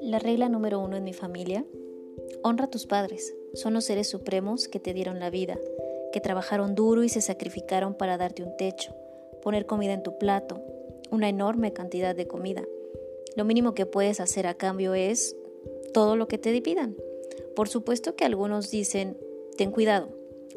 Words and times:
La 0.00 0.18
regla 0.18 0.48
número 0.48 0.80
uno 0.80 0.96
en 0.96 1.04
mi 1.04 1.12
familia, 1.12 1.64
honra 2.42 2.64
a 2.64 2.70
tus 2.70 2.86
padres, 2.86 3.34
son 3.54 3.74
los 3.74 3.84
seres 3.84 4.08
supremos 4.08 4.68
que 4.68 4.80
te 4.80 4.92
dieron 4.92 5.20
la 5.20 5.30
vida, 5.30 5.58
que 6.12 6.20
trabajaron 6.20 6.74
duro 6.74 7.04
y 7.04 7.08
se 7.08 7.20
sacrificaron 7.20 7.94
para 7.94 8.16
darte 8.16 8.42
un 8.42 8.56
techo, 8.56 8.94
poner 9.42 9.66
comida 9.66 9.92
en 9.92 10.02
tu 10.02 10.18
plato, 10.18 10.60
una 11.10 11.28
enorme 11.28 11.72
cantidad 11.72 12.14
de 12.14 12.26
comida. 12.26 12.64
Lo 13.36 13.44
mínimo 13.44 13.74
que 13.74 13.86
puedes 13.86 14.20
hacer 14.20 14.46
a 14.46 14.54
cambio 14.54 14.94
es 14.94 15.36
todo 15.92 16.16
lo 16.16 16.28
que 16.28 16.38
te 16.38 16.60
pidan. 16.62 16.96
Por 17.54 17.68
supuesto 17.68 18.16
que 18.16 18.24
algunos 18.24 18.70
dicen, 18.70 19.16
ten 19.56 19.70
cuidado, 19.70 20.08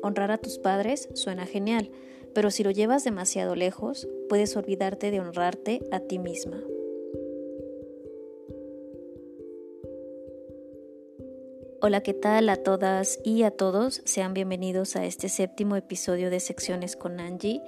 honrar 0.01 0.31
a 0.31 0.37
tus 0.37 0.57
padres 0.57 1.09
suena 1.13 1.45
genial, 1.45 1.91
pero 2.37 2.51
si 2.51 2.63
lo 2.63 2.69
llevas 2.69 3.03
demasiado 3.03 3.55
lejos, 3.55 4.07
puedes 4.29 4.55
olvidarte 4.55 5.09
de 5.09 5.19
honrarte 5.19 5.79
a 5.91 6.01
ti 6.01 6.19
misma. 6.19 6.61
Hola, 11.81 12.01
¿qué 12.01 12.13
tal 12.13 12.49
a 12.49 12.57
todas 12.57 13.17
y 13.23 13.41
a 13.41 13.49
todos? 13.49 14.03
Sean 14.05 14.35
bienvenidos 14.35 14.95
a 14.95 15.03
este 15.05 15.29
séptimo 15.29 15.77
episodio 15.77 16.29
de 16.29 16.39
Secciones 16.39 16.95
con 16.95 17.19
Angie. 17.19 17.63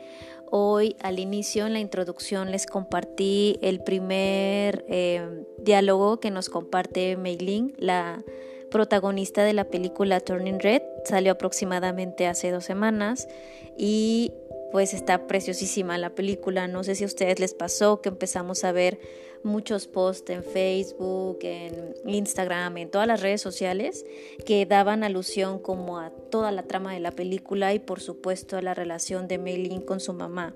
Hoy 0.51 0.95
al 1.01 1.17
inicio 1.17 1.65
en 1.65 1.73
la 1.73 1.79
introducción 1.79 2.51
les 2.51 2.67
compartí 2.67 3.57
el 3.63 3.81
primer 3.81 4.85
eh, 4.87 5.45
diálogo 5.57 6.19
que 6.19 6.29
nos 6.29 6.47
comparte 6.47 7.17
Meiling, 7.17 7.73
la 7.79 8.23
protagonista 8.69 9.43
de 9.43 9.53
la 9.53 9.63
película 9.63 10.19
Turning 10.19 10.59
Red. 10.59 10.83
Salió 11.05 11.31
aproximadamente 11.31 12.27
hace 12.27 12.51
dos 12.51 12.65
semanas 12.65 13.27
y 13.75 14.31
pues 14.71 14.93
está 14.93 15.27
preciosísima 15.27 15.97
la 15.97 16.15
película. 16.15 16.67
No 16.67 16.83
sé 16.83 16.95
si 16.95 17.03
a 17.03 17.07
ustedes 17.07 17.39
les 17.39 17.53
pasó 17.53 18.01
que 18.01 18.09
empezamos 18.09 18.63
a 18.63 18.71
ver 18.71 18.99
muchos 19.43 19.87
posts 19.87 20.29
en 20.31 20.43
Facebook, 20.43 21.39
en 21.41 21.93
Instagram, 22.05 22.77
en 22.77 22.89
todas 22.89 23.07
las 23.07 23.21
redes 23.21 23.41
sociales 23.41 24.05
que 24.45 24.65
daban 24.65 25.03
alusión 25.03 25.59
como 25.59 25.99
a 25.99 26.09
toda 26.09 26.51
la 26.51 26.63
trama 26.63 26.93
de 26.93 26.99
la 26.99 27.11
película 27.11 27.73
y 27.73 27.79
por 27.79 28.01
supuesto 28.01 28.57
a 28.57 28.61
la 28.61 28.73
relación 28.73 29.27
de 29.27 29.37
Mei 29.37 29.83
con 29.85 29.99
su 29.99 30.13
mamá. 30.13 30.55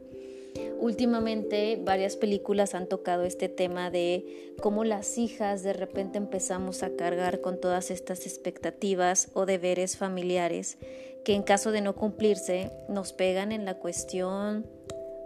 Últimamente 0.79 1.79
varias 1.81 2.17
películas 2.17 2.75
han 2.75 2.87
tocado 2.87 3.23
este 3.23 3.47
tema 3.47 3.89
de 3.89 4.53
cómo 4.61 4.83
las 4.83 5.17
hijas 5.17 5.63
de 5.63 5.71
repente 5.71 6.17
empezamos 6.17 6.83
a 6.83 6.95
cargar 6.95 7.41
con 7.41 7.59
todas 7.59 7.89
estas 7.89 8.25
expectativas 8.25 9.29
o 9.33 9.45
deberes 9.45 9.95
familiares 9.95 10.77
que 11.23 11.33
en 11.33 11.43
caso 11.43 11.71
de 11.71 11.81
no 11.81 11.95
cumplirse 11.95 12.71
nos 12.89 13.13
pegan 13.13 13.51
en 13.51 13.65
la 13.65 13.75
cuestión 13.75 14.67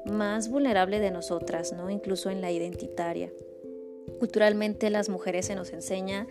más 0.06 0.50
vulnerable 0.50 1.00
de 1.00 1.12
nosotras, 1.12 1.74
¿no? 1.74 1.90
incluso 1.90 2.30
en 2.30 2.42
la 2.42 2.52
identitaria. 2.52 3.32
Culturalmente 4.20 4.90
las 4.90 5.10
mujeres 5.10 5.48
se 5.48 5.56
nos 5.56 5.74
enseña 5.74 6.28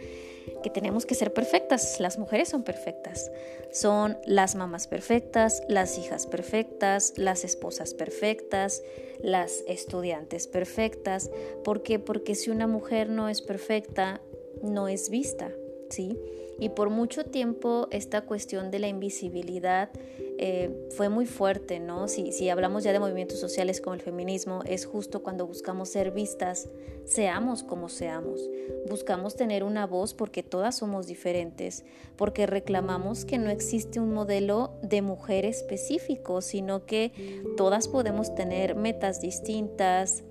que 0.62 0.70
tenemos 0.70 1.06
que 1.06 1.14
ser 1.14 1.32
perfectas. 1.32 2.00
Las 2.00 2.18
mujeres 2.18 2.48
son 2.48 2.62
perfectas. 2.62 3.30
Son 3.70 4.18
las 4.24 4.54
mamás 4.54 4.86
perfectas, 4.86 5.62
las 5.68 5.98
hijas 5.98 6.26
perfectas, 6.26 7.12
las 7.16 7.44
esposas 7.44 7.94
perfectas, 7.94 8.82
las 9.20 9.62
estudiantes 9.68 10.46
perfectas. 10.46 11.30
¿Por 11.64 11.82
qué? 11.82 11.98
Porque 11.98 12.34
si 12.34 12.50
una 12.50 12.66
mujer 12.66 13.08
no 13.08 13.28
es 13.28 13.42
perfecta, 13.42 14.20
no 14.62 14.88
es 14.88 15.10
vista, 15.10 15.52
¿sí? 15.90 16.18
Y 16.58 16.70
por 16.70 16.90
mucho 16.90 17.24
tiempo 17.24 17.88
esta 17.90 18.22
cuestión 18.22 18.70
de 18.70 18.78
la 18.78 18.88
invisibilidad 18.88 19.90
eh, 20.38 20.88
fue 20.96 21.08
muy 21.08 21.26
fuerte, 21.26 21.80
¿no? 21.80 22.08
Si, 22.08 22.32
si 22.32 22.48
hablamos 22.50 22.84
ya 22.84 22.92
de 22.92 22.98
movimientos 22.98 23.38
sociales 23.40 23.80
como 23.80 23.94
el 23.94 24.00
feminismo, 24.00 24.62
es 24.66 24.84
justo 24.86 25.22
cuando 25.22 25.46
buscamos 25.46 25.88
ser 25.88 26.10
vistas, 26.10 26.68
seamos 27.04 27.62
como 27.62 27.88
seamos. 27.88 28.40
Buscamos 28.88 29.36
tener 29.36 29.64
una 29.64 29.86
voz 29.86 30.12
porque 30.12 30.42
todas 30.42 30.76
somos 30.76 31.06
diferentes, 31.06 31.84
porque 32.16 32.46
reclamamos 32.46 33.24
que 33.24 33.38
no 33.38 33.50
existe 33.50 34.00
un 34.00 34.12
modelo 34.12 34.74
de 34.82 35.02
mujer 35.02 35.46
específico, 35.46 36.42
sino 36.42 36.84
que 36.84 37.42
todas 37.56 37.88
podemos 37.88 38.34
tener 38.34 38.74
metas 38.74 39.20
distintas, 39.20 40.22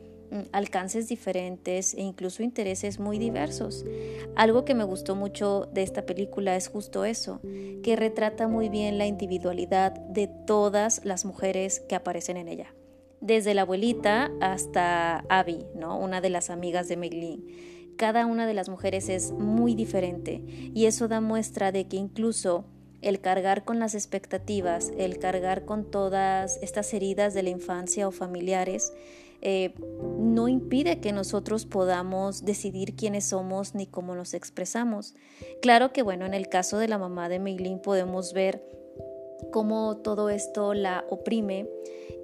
alcances 0.51 1.07
diferentes 1.07 1.93
e 1.93 2.01
incluso 2.01 2.43
intereses 2.43 2.99
muy 2.99 3.17
diversos. 3.19 3.85
Algo 4.35 4.65
que 4.65 4.75
me 4.75 4.83
gustó 4.83 5.15
mucho 5.15 5.69
de 5.73 5.83
esta 5.83 6.05
película 6.05 6.55
es 6.55 6.67
justo 6.67 7.05
eso, 7.05 7.39
que 7.83 7.95
retrata 7.95 8.47
muy 8.47 8.69
bien 8.69 8.97
la 8.97 9.07
individualidad 9.07 9.91
de 9.91 10.27
todas 10.27 11.01
las 11.03 11.25
mujeres 11.25 11.81
que 11.87 11.95
aparecen 11.95 12.37
en 12.37 12.47
ella, 12.47 12.73
desde 13.21 13.53
la 13.53 13.61
abuelita 13.61 14.31
hasta 14.41 15.19
Abby, 15.29 15.65
¿no? 15.75 15.97
una 15.97 16.21
de 16.21 16.29
las 16.29 16.49
amigas 16.49 16.87
de 16.87 16.97
Meglin. 16.97 17.93
Cada 17.97 18.25
una 18.25 18.45
de 18.45 18.53
las 18.53 18.67
mujeres 18.67 19.07
es 19.07 19.31
muy 19.31 19.73
diferente 19.73 20.43
y 20.47 20.85
eso 20.85 21.07
da 21.07 21.21
muestra 21.21 21.71
de 21.71 21.87
que 21.87 21.95
incluso 21.95 22.65
el 23.05 23.21
cargar 23.21 23.63
con 23.63 23.77
las 23.79 23.93
expectativas, 23.93 24.91
el 24.97 25.19
cargar 25.19 25.63
con 25.63 25.89
todas 25.91 26.57
estas 26.63 26.91
heridas 26.93 27.35
de 27.35 27.43
la 27.43 27.51
infancia 27.51 28.07
o 28.07 28.11
familiares, 28.11 28.93
eh, 29.47 29.75
no 30.17 30.47
impide 30.47 30.99
que 30.99 31.11
nosotros 31.11 31.67
podamos 31.67 32.45
decidir 32.45 32.95
quiénes 32.95 33.25
somos 33.25 33.75
ni 33.75 33.85
cómo 33.85 34.15
nos 34.15 34.33
expresamos. 34.33 35.13
Claro 35.61 35.93
que 35.93 36.01
bueno, 36.01 36.25
en 36.25 36.33
el 36.33 36.49
caso 36.49 36.79
de 36.79 36.87
la 36.87 36.97
mamá 36.97 37.29
de 37.29 37.37
Meilin 37.37 37.77
podemos 37.77 38.33
ver 38.33 38.63
cómo 39.51 39.97
todo 39.97 40.31
esto 40.31 40.73
la 40.73 41.05
oprime 41.11 41.69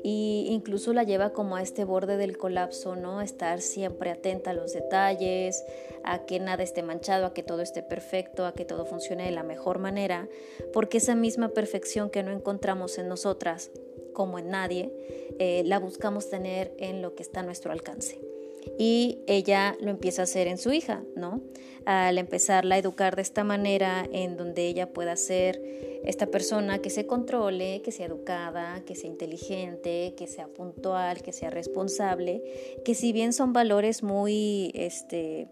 e 0.03 0.47
incluso 0.49 0.93
la 0.93 1.03
lleva 1.03 1.31
como 1.31 1.55
a 1.57 1.61
este 1.61 1.83
borde 1.83 2.17
del 2.17 2.39
colapso, 2.39 2.95
¿no? 2.95 3.21
Estar 3.21 3.61
siempre 3.61 4.09
atenta 4.09 4.49
a 4.49 4.55
los 4.55 4.73
detalles, 4.73 5.63
a 6.03 6.25
que 6.25 6.39
nada 6.39 6.63
esté 6.63 6.81
manchado, 6.81 7.27
a 7.27 7.33
que 7.35 7.43
todo 7.43 7.61
esté 7.61 7.83
perfecto, 7.83 8.47
a 8.47 8.53
que 8.53 8.65
todo 8.65 8.87
funcione 8.87 9.25
de 9.25 9.31
la 9.31 9.43
mejor 9.43 9.77
manera, 9.77 10.27
porque 10.73 10.97
esa 10.97 11.13
misma 11.13 11.49
perfección 11.49 12.09
que 12.09 12.23
no 12.23 12.31
encontramos 12.31 12.97
en 12.97 13.09
nosotras 13.09 13.69
como 14.13 14.39
en 14.39 14.49
nadie, 14.49 14.91
eh, 15.39 15.63
la 15.65 15.79
buscamos 15.79 16.29
tener 16.29 16.73
en 16.77 17.01
lo 17.01 17.15
que 17.15 17.23
está 17.23 17.41
a 17.41 17.43
nuestro 17.43 17.71
alcance. 17.71 18.19
Y 18.77 19.19
ella 19.27 19.75
lo 19.81 19.89
empieza 19.89 20.21
a 20.21 20.23
hacer 20.23 20.47
en 20.47 20.57
su 20.57 20.71
hija, 20.71 21.03
¿no? 21.15 21.41
Al 21.85 22.17
empezarla 22.17 22.75
a 22.75 22.77
educar 22.77 23.15
de 23.15 23.23
esta 23.23 23.43
manera, 23.43 24.07
en 24.11 24.37
donde 24.37 24.67
ella 24.67 24.93
pueda 24.93 25.15
ser 25.15 25.61
esta 26.03 26.27
persona 26.27 26.79
que 26.79 26.89
se 26.89 27.05
controle, 27.05 27.81
que 27.83 27.91
sea 27.91 28.07
educada, 28.07 28.83
que 28.85 28.95
sea 28.95 29.09
inteligente, 29.09 30.13
que 30.17 30.27
sea 30.27 30.47
puntual, 30.47 31.21
que 31.21 31.31
sea 31.31 31.49
responsable, 31.49 32.43
que 32.85 32.95
si 32.95 33.13
bien 33.13 33.33
son 33.33 33.53
valores 33.53 34.03
muy, 34.03 34.71
este, 34.73 35.47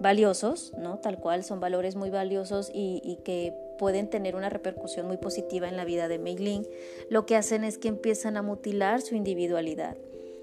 valiosos, 0.00 0.72
¿no? 0.78 0.98
Tal 0.98 1.18
cual, 1.18 1.44
son 1.44 1.60
valores 1.60 1.96
muy 1.96 2.10
valiosos 2.10 2.70
y, 2.72 3.18
que 3.24 3.54
pueden 3.78 4.08
tener 4.08 4.36
una 4.36 4.48
repercusión 4.48 5.06
muy 5.06 5.16
positiva 5.16 5.68
en 5.68 5.76
la 5.76 5.84
vida 5.84 6.08
de 6.08 6.18
Mei 6.18 6.66
lo 7.08 7.26
que 7.26 7.36
hacen 7.36 7.64
es 7.64 7.78
que 7.78 7.88
empiezan 7.88 8.36
a 8.36 8.42
mutilar 8.42 9.00
su 9.00 9.14
individualidad. 9.14 9.96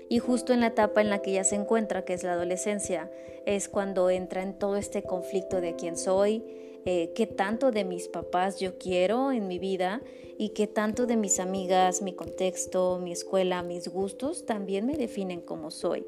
Y 0.10 0.20
justo 0.20 0.54
en 0.54 0.60
la 0.60 0.68
etapa 0.68 1.02
en 1.02 1.10
la 1.10 1.22
que 1.22 1.32
ella 1.32 1.44
se 1.44 1.56
encuentra, 1.56 2.04
que 2.04 2.14
es 2.14 2.24
la 2.24 2.34
adolescencia, 2.34 3.12
es 3.46 3.70
cuando 3.70 4.10
entra 4.10 4.42
en 4.42 4.54
todo 4.54 4.76
este 4.76 5.04
conflicto 5.04 5.62
de 5.62 5.76
quién 5.76 5.98
soy, 5.98 6.44
eh, 6.86 7.12
qué 7.14 7.28
tanto 7.28 7.72
de 7.72 7.84
mis 7.84 8.08
papás 8.08 8.60
yo 8.60 8.78
quiero 8.78 9.32
en 9.32 9.48
mi 9.48 9.60
vida 9.60 10.02
y 10.38 10.50
qué 10.50 10.66
tanto 10.66 11.06
de 11.06 11.18
mis 11.18 11.40
amigas, 11.40 12.02
mi 12.02 12.14
contexto, 12.14 13.00
mi 13.00 13.12
escuela, 13.12 13.62
mis 13.62 13.90
gustos 13.90 14.46
también 14.46 14.86
me 14.86 14.96
definen 14.96 15.42
como 15.42 15.70
soy. 15.70 16.06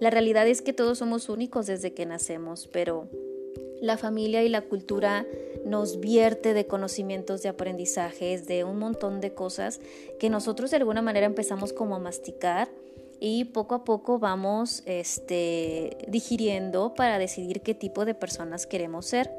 La 0.00 0.10
realidad 0.10 0.46
es 0.46 0.60
que 0.60 0.72
todos 0.72 0.98
somos 0.98 1.28
únicos 1.28 1.66
desde 1.66 1.94
que 1.94 2.06
nacemos, 2.06 2.68
pero 2.72 3.08
la 3.84 3.98
familia 3.98 4.42
y 4.42 4.48
la 4.48 4.62
cultura 4.62 5.26
nos 5.64 6.00
vierte 6.00 6.54
de 6.54 6.66
conocimientos, 6.66 7.42
de 7.42 7.50
aprendizajes, 7.50 8.46
de 8.46 8.64
un 8.64 8.78
montón 8.78 9.20
de 9.20 9.34
cosas 9.34 9.80
que 10.18 10.30
nosotros 10.30 10.70
de 10.70 10.78
alguna 10.78 11.02
manera 11.02 11.26
empezamos 11.26 11.72
como 11.72 11.94
a 11.94 11.98
masticar 11.98 12.68
y 13.20 13.44
poco 13.44 13.74
a 13.74 13.84
poco 13.84 14.18
vamos 14.18 14.82
este, 14.86 15.98
digiriendo 16.08 16.94
para 16.94 17.18
decidir 17.18 17.60
qué 17.60 17.74
tipo 17.74 18.04
de 18.04 18.14
personas 18.14 18.66
queremos 18.66 19.06
ser. 19.06 19.30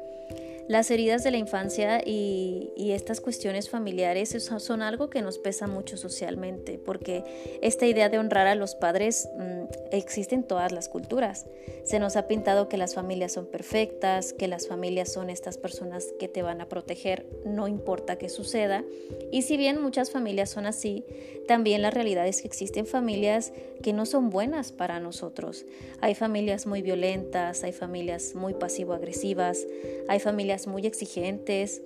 Las 0.68 0.90
heridas 0.90 1.22
de 1.22 1.30
la 1.30 1.36
infancia 1.36 2.02
y, 2.04 2.72
estas 2.76 3.20
cuestiones 3.20 3.68
familiares 3.68 4.30
son 4.40 4.80
algo 4.80 5.10
que 5.10 5.20
nos 5.20 5.38
pesa 5.38 5.66
mucho 5.66 5.96
socialmente, 5.96 6.78
porque 6.78 7.24
esta 7.60 7.84
idea 7.86 8.08
de 8.08 8.18
honrar 8.18 8.46
a 8.46 8.54
los 8.54 8.74
padres 8.74 9.28
mm, 9.36 9.64
existe 9.92 10.34
en 10.34 10.44
todas 10.44 10.72
las 10.72 10.88
culturas. 10.88 11.46
Se 11.84 11.98
nos 11.98 12.16
ha 12.16 12.26
pintado 12.26 12.68
que 12.68 12.78
las 12.78 12.94
familias 12.94 13.32
son 13.32 13.46
perfectas, 13.46 14.32
que 14.32 14.48
las 14.48 14.66
familias 14.66 15.12
son 15.12 15.30
estas 15.30 15.58
personas 15.58 16.06
que 16.18 16.28
te 16.28 16.42
van 16.42 16.60
a 16.60 16.68
proteger, 16.68 17.26
no 17.44 17.68
importa 17.68 18.16
qué 18.16 18.28
suceda. 18.28 18.82
Y 19.30 19.42
si 19.42 19.56
bien 19.56 19.82
muchas 19.82 20.10
familias 20.10 20.48
son 20.50 20.66
así, 20.66 21.04
también 21.46 21.82
la 21.82 21.90
realidad 21.90 22.26
es 22.26 22.40
que 22.40 22.48
existen 22.48 22.86
familias 22.86 23.52
que 23.82 23.92
no 23.92 24.06
son 24.06 24.30
buenas 24.30 24.72
para 24.72 25.00
nosotros. 25.00 25.66
Hay 26.00 26.14
familias 26.14 26.66
muy 26.66 26.82
violentas, 26.82 27.62
hay 27.62 27.72
familias 27.72 28.34
muy 28.34 28.54
pasivo-agresivas, 28.54 29.66
hay 30.08 30.18
familias 30.18 30.55
muy 30.66 30.86
exigentes, 30.86 31.82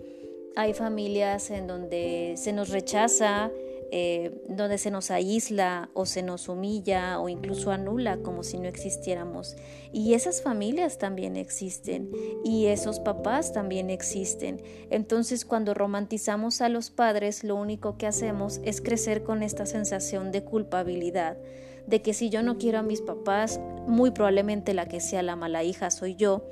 hay 0.57 0.75
familias 0.75 1.51
en 1.51 1.67
donde 1.67 2.35
se 2.37 2.53
nos 2.53 2.71
rechaza 2.71 3.51
eh, 3.93 4.31
donde 4.47 4.79
se 4.79 4.93
nos 4.93 5.11
aísla 5.11 5.91
o 5.95 6.07
se 6.07 6.23
nos 6.23 6.49
humilla 6.49 7.19
o 7.19 7.29
incluso 7.29 7.73
anula 7.73 8.19
como 8.19 8.45
si 8.45 8.57
no 8.57 8.69
existiéramos. 8.69 9.57
Y 9.93 10.15
esas 10.15 10.43
familias 10.43 10.99
también 10.99 11.35
existen 11.37 12.09
y 12.45 12.67
esos 12.67 13.01
papás 13.01 13.53
también 13.53 13.91
existen. 13.91 14.63
Entonces 14.91 15.45
cuando 15.45 15.75
romantizamos 15.75 16.61
a 16.61 16.69
los 16.69 16.91
padres, 16.91 17.43
lo 17.43 17.57
único 17.57 17.99
que 17.99 18.07
hacemos 18.07 18.61
es 18.63 18.81
crecer 18.81 19.25
con 19.25 19.43
esta 19.43 19.67
sensación 19.67 20.31
de 20.31 20.45
culpabilidad 20.45 21.37
de 21.89 22.01
que 22.01 22.15
si 22.15 22.31
yo 22.31 22.45
no 22.45 22.59
quiero 22.59 22.79
a 22.79 22.83
mis 22.83 23.01
papás, 23.01 23.59
muy 23.89 24.13
probablemente 24.13 24.73
la 24.73 24.87
que 24.87 25.01
sea 25.01 25.25
la 25.25 25.35
mala 25.35 25.65
hija 25.65 25.91
soy 25.91 26.15
yo, 26.15 26.45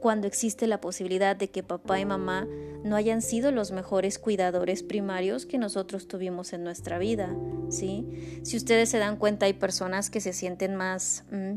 cuando 0.00 0.26
existe 0.26 0.66
la 0.66 0.80
posibilidad 0.80 1.36
de 1.36 1.50
que 1.50 1.62
papá 1.62 2.00
y 2.00 2.04
mamá 2.04 2.48
no 2.82 2.96
hayan 2.96 3.22
sido 3.22 3.52
los 3.52 3.70
mejores 3.70 4.18
cuidadores 4.18 4.82
primarios 4.82 5.46
que 5.46 5.58
nosotros 5.58 6.08
tuvimos 6.08 6.52
en 6.52 6.64
nuestra 6.64 6.98
vida, 6.98 7.34
¿sí? 7.68 8.40
Si 8.42 8.56
ustedes 8.56 8.88
se 8.88 8.98
dan 8.98 9.16
cuenta, 9.16 9.46
hay 9.46 9.52
personas 9.52 10.10
que 10.10 10.20
se 10.20 10.32
sienten 10.32 10.76
más 10.76 11.24
mm, 11.30 11.56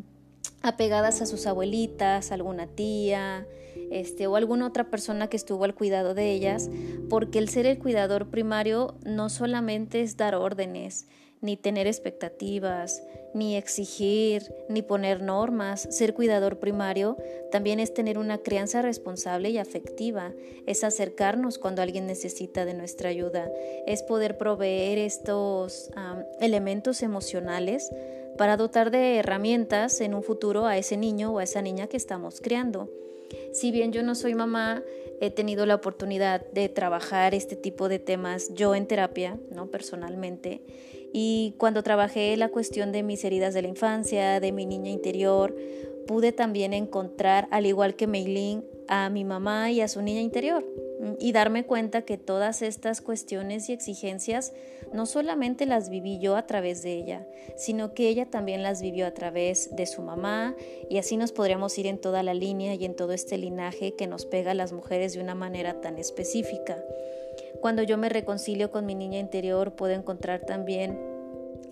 apegadas 0.62 1.22
a 1.22 1.26
sus 1.26 1.48
abuelitas, 1.48 2.32
alguna 2.32 2.68
tía, 2.68 3.48
este, 3.92 4.28
o 4.28 4.36
alguna 4.36 4.68
otra 4.68 4.90
persona 4.90 5.28
que 5.28 5.38
estuvo 5.38 5.64
al 5.64 5.76
cuidado 5.76 6.14
de 6.14 6.32
ellas, 6.32 6.70
porque 7.10 7.40
el 7.40 7.50
ser 7.50 7.66
el 7.66 7.80
cuidador 7.80 8.30
primario 8.30 8.96
no 9.06 9.30
solamente 9.30 10.02
es 10.02 10.18
dar 10.18 10.36
órdenes, 10.36 11.08
ni 11.44 11.58
tener 11.58 11.86
expectativas, 11.86 13.04
ni 13.34 13.56
exigir, 13.56 14.56
ni 14.70 14.82
poner 14.82 15.22
normas. 15.22 15.88
Ser 15.92 16.14
cuidador 16.14 16.58
primario 16.58 17.18
también 17.52 17.80
es 17.80 17.94
tener 17.94 18.18
una 18.18 18.38
crianza 18.40 18.82
responsable 18.82 19.50
y 19.50 19.58
afectiva, 19.58 20.34
es 20.66 20.84
acercarnos 20.84 21.60
cuando 21.60 21.82
alguien 21.82 22.08
necesita 22.08 22.66
de 22.66 22.74
nuestra 22.74 23.10
ayuda, 23.10 23.52
es 23.86 24.04
poder 24.04 24.38
proveer 24.38 24.98
estos 24.98 25.92
elementos 26.40 27.04
emocionales 27.04 27.92
para 28.38 28.58
dotar 28.58 28.90
de 28.90 29.18
herramientas 29.18 30.02
en 30.02 30.14
un 30.16 30.24
futuro 30.24 30.66
a 30.66 30.78
ese 30.78 30.98
niño 30.98 31.34
o 31.34 31.40
a 31.40 31.44
esa 31.44 31.62
niña 31.62 31.88
que 31.88 31.98
estamos 31.98 32.42
criando. 32.42 32.90
Si 33.52 33.72
bien 33.72 33.92
yo 33.92 34.04
no 34.04 34.16
soy 34.16 34.36
mamá, 34.36 34.84
he 35.20 35.32
tenido 35.32 35.66
la 35.66 35.76
oportunidad 35.76 36.46
de 36.52 36.70
trabajar 36.70 37.34
este 37.34 37.56
tipo 37.56 37.90
de 37.90 38.00
temas 38.00 38.54
yo 38.54 38.76
en 38.76 38.88
terapia, 38.88 39.40
¿no? 39.52 39.68
personalmente, 39.68 40.62
y 41.14 41.54
cuando 41.58 41.84
trabajé 41.84 42.36
la 42.38 42.50
cuestión 42.50 42.92
de 42.92 43.04
mis 43.04 43.24
heridas 43.24 43.54
de 43.54 43.62
la 43.62 43.68
infancia, 43.68 44.40
de 44.40 44.52
mi 44.52 44.66
niña 44.66 44.90
interior, 44.90 45.56
pude 46.08 46.32
también 46.32 46.74
encontrar, 46.74 47.48
al 47.52 47.66
igual 47.66 47.96
que 47.96 48.08
Meilin, 48.08 48.66
a 48.88 49.10
mi 49.10 49.24
mamá 49.24 49.72
y 49.72 49.80
a 49.80 49.88
su 49.88 50.02
niña 50.02 50.20
interior 50.20 50.66
y 51.20 51.32
darme 51.32 51.66
cuenta 51.66 52.04
que 52.04 52.18
todas 52.18 52.62
estas 52.62 53.02
cuestiones 53.02 53.70
y 53.70 53.74
exigencias 53.74 54.54
no 54.94 55.06
solamente 55.06 55.66
las 55.66 55.90
viví 55.90 56.20
yo 56.20 56.36
a 56.36 56.46
través 56.46 56.82
de 56.84 56.94
ella, 56.94 57.28
sino 57.58 57.94
que 57.94 58.10
ella 58.10 58.30
también 58.30 58.64
las 58.64 58.82
vivió 58.82 59.06
a 59.06 59.14
través 59.14 59.76
de 59.76 59.86
su 59.86 60.02
mamá 60.02 60.56
y 60.90 60.98
así 60.98 61.18
nos 61.18 61.32
podríamos 61.32 61.78
ir 61.78 61.88
en 61.88 62.00
toda 62.00 62.24
la 62.24 62.34
línea 62.34 62.76
y 62.76 62.86
en 62.86 62.96
todo 62.96 63.14
este 63.14 63.38
linaje 63.38 63.96
que 63.96 64.08
nos 64.08 64.26
pega 64.26 64.52
a 64.52 64.56
las 64.56 64.72
mujeres 64.72 65.14
de 65.14 65.22
una 65.22 65.36
manera 65.36 65.82
tan 65.82 65.98
específica. 65.98 66.84
Cuando 67.62 67.84
yo 67.84 67.98
me 67.98 68.10
reconcilio 68.10 68.72
con 68.72 68.86
mi 68.86 68.96
niña 68.96 69.20
interior, 69.20 69.74
puedo 69.74 69.94
encontrar 69.94 70.42
también 70.42 70.98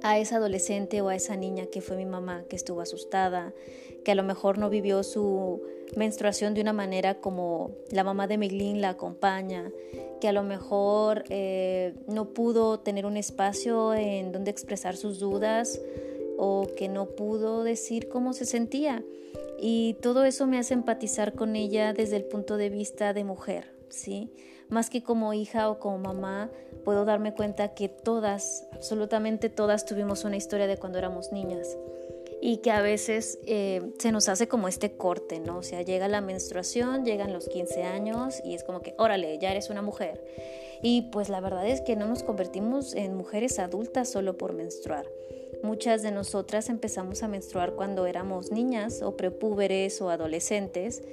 a 0.04 0.18
esa 0.18 0.38
adolescente 0.38 1.02
o 1.02 1.10
a 1.10 1.16
esa 1.16 1.36
niña 1.36 1.66
que 1.68 1.82
fue 1.82 1.98
mi 1.98 2.06
mamá, 2.06 2.44
que 2.50 2.56
estuvo 2.56 2.82
asustada, 2.82 3.54
que 4.04 4.12
a 4.12 4.16
lo 4.16 4.24
mejor 4.24 4.58
no 4.58 4.70
vivió 4.70 5.04
su 5.04 5.62
menstruación 5.96 6.54
de 6.54 6.62
una 6.62 6.74
manera 6.74 7.16
como 7.20 7.72
la 7.92 8.04
mamá 8.04 8.28
de 8.28 8.38
Meglin 8.38 8.82
la 8.82 8.90
acompaña, 8.90 9.72
que 10.20 10.28
a 10.28 10.34
lo 10.34 10.44
mejor 10.44 11.24
eh, 11.30 11.94
no 12.08 12.30
pudo 12.30 12.80
tener 12.80 13.06
un 13.06 13.18
espacio 13.18 13.94
en 13.94 14.32
donde 14.32 14.52
expresar 14.52 14.96
sus 14.96 15.20
dudas 15.20 15.80
o 16.38 16.68
que 16.76 16.88
no 16.88 17.08
pudo 17.08 17.64
decir 17.64 18.08
cómo 18.10 18.34
se 18.34 18.46
sentía. 18.46 19.04
Y 19.60 19.96
todo 20.02 20.24
eso 20.24 20.48
me 20.48 20.58
hace 20.58 20.74
empatizar 20.74 21.34
con 21.34 21.56
ella 21.56 21.94
desde 21.94 22.16
el 22.16 22.24
punto 22.24 22.58
de 22.58 22.70
vista 22.70 23.14
de 23.14 23.24
mujer, 23.24 23.76
¿sí? 23.90 24.32
Más 24.72 24.90
que 24.90 25.04
como 25.04 25.34
hija 25.34 25.70
o 25.70 25.80
como 25.80 26.00
mamá, 26.00 26.50
puedo 26.84 27.06
darme 27.06 27.34
cuenta 27.34 27.76
que 27.76 27.90
todas, 27.90 28.68
absolutamente 28.72 29.50
todas, 29.50 29.86
tuvimos 29.86 30.24
una 30.24 30.38
historia 30.38 30.66
de 30.66 30.78
cuando 30.78 30.98
éramos 30.98 31.32
niñas 31.32 31.78
y 32.42 32.58
que 32.58 32.72
a 32.72 32.82
veces 32.82 33.38
eh, 33.46 33.94
se 34.00 34.12
nos 34.12 34.28
hace 34.28 34.48
como 34.48 34.68
este 34.68 34.94
corte, 34.94 35.40
¿no? 35.40 35.60
O 35.60 35.64
sea, 35.64 35.84
llega 35.84 36.08
la 36.08 36.22
menstruación, 36.22 37.06
llegan 37.06 37.34
los 37.34 37.48
15 37.48 37.84
años 37.84 38.42
y 38.44 38.56
es 38.56 38.64
como 38.64 38.82
que, 38.82 38.96
órale, 38.98 39.38
ya 39.38 39.52
eres 39.52 39.70
una 39.70 39.84
mujer. 39.84 40.26
Y 40.82 41.04
pues 41.12 41.30
la 41.30 41.40
verdad 41.40 41.68
es 41.68 41.82
que 41.82 41.96
no 41.96 42.08
nos 42.08 42.24
convertimos 42.24 42.96
en 42.96 43.16
mujeres 43.16 43.60
adultas 43.60 44.10
solo 44.10 44.38
por 44.38 44.54
menstruar. 44.54 45.06
Muchas 45.62 46.02
de 46.02 46.12
nosotras 46.12 46.70
empezamos 46.70 47.22
a 47.22 47.28
menstruar 47.28 47.74
cuando 47.74 48.08
éramos 48.08 48.52
niñas 48.52 49.04
o 49.04 49.16
prepúberes 49.16 50.02
o 50.02 50.10
adolescentes 50.10 51.04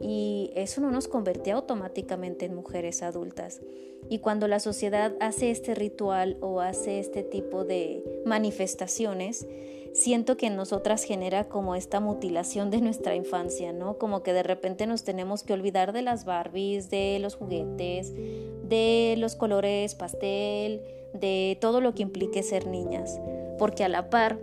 y 0.00 0.50
eso 0.54 0.80
no 0.80 0.90
nos 0.90 1.08
convertía 1.08 1.54
automáticamente 1.54 2.46
en 2.46 2.54
mujeres 2.54 3.02
adultas. 3.02 3.60
Y 4.08 4.18
cuando 4.18 4.48
la 4.48 4.60
sociedad 4.60 5.14
hace 5.20 5.50
este 5.50 5.74
ritual 5.74 6.36
o 6.40 6.60
hace 6.60 6.98
este 6.98 7.22
tipo 7.22 7.64
de 7.64 8.04
manifestaciones, 8.26 9.46
siento 9.94 10.36
que 10.36 10.46
en 10.46 10.56
nosotras 10.56 11.04
genera 11.04 11.48
como 11.48 11.74
esta 11.74 12.00
mutilación 12.00 12.70
de 12.70 12.80
nuestra 12.80 13.14
infancia, 13.14 13.72
¿no? 13.72 13.96
Como 13.96 14.22
que 14.22 14.32
de 14.32 14.42
repente 14.42 14.86
nos 14.86 15.04
tenemos 15.04 15.42
que 15.42 15.52
olvidar 15.52 15.92
de 15.92 16.02
las 16.02 16.24
Barbies, 16.24 16.90
de 16.90 17.18
los 17.20 17.36
juguetes, 17.36 18.12
de 18.14 19.14
los 19.18 19.36
colores 19.36 19.94
pastel, 19.94 20.82
de 21.14 21.56
todo 21.60 21.80
lo 21.80 21.94
que 21.94 22.02
implique 22.02 22.42
ser 22.42 22.66
niñas, 22.66 23.20
porque 23.58 23.84
a 23.84 23.88
la 23.88 24.10
par 24.10 24.38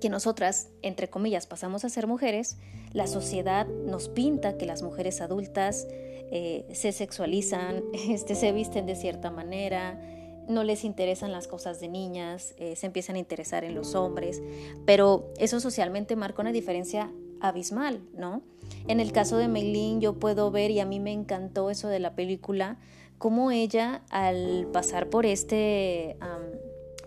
que 0.00 0.08
nosotras, 0.08 0.68
entre 0.82 1.08
comillas, 1.08 1.46
pasamos 1.46 1.84
a 1.84 1.88
ser 1.88 2.06
mujeres, 2.06 2.56
la 2.92 3.06
sociedad 3.06 3.66
nos 3.66 4.08
pinta 4.08 4.56
que 4.56 4.66
las 4.66 4.82
mujeres 4.82 5.20
adultas 5.20 5.86
eh, 6.32 6.64
se 6.72 6.92
sexualizan, 6.92 7.82
este, 8.08 8.34
se 8.34 8.52
visten 8.52 8.86
de 8.86 8.96
cierta 8.96 9.30
manera, 9.30 10.00
no 10.48 10.64
les 10.64 10.84
interesan 10.84 11.32
las 11.32 11.46
cosas 11.46 11.80
de 11.80 11.88
niñas, 11.88 12.54
eh, 12.58 12.74
se 12.74 12.86
empiezan 12.86 13.16
a 13.16 13.20
interesar 13.20 13.64
en 13.64 13.74
los 13.74 13.94
hombres, 13.94 14.42
pero 14.84 15.32
eso 15.38 15.60
socialmente 15.60 16.16
marca 16.16 16.42
una 16.42 16.52
diferencia 16.52 17.12
abismal, 17.40 18.00
¿no? 18.14 18.42
En 18.88 19.00
el 19.00 19.12
caso 19.12 19.36
de 19.36 19.48
Meilin 19.48 20.00
yo 20.00 20.14
puedo 20.14 20.50
ver, 20.50 20.70
y 20.70 20.80
a 20.80 20.84
mí 20.84 21.00
me 21.00 21.12
encantó 21.12 21.70
eso 21.70 21.88
de 21.88 22.00
la 22.00 22.14
película, 22.14 22.78
cómo 23.18 23.50
ella 23.50 24.02
al 24.10 24.66
pasar 24.72 25.08
por 25.08 25.26
este 25.26 26.16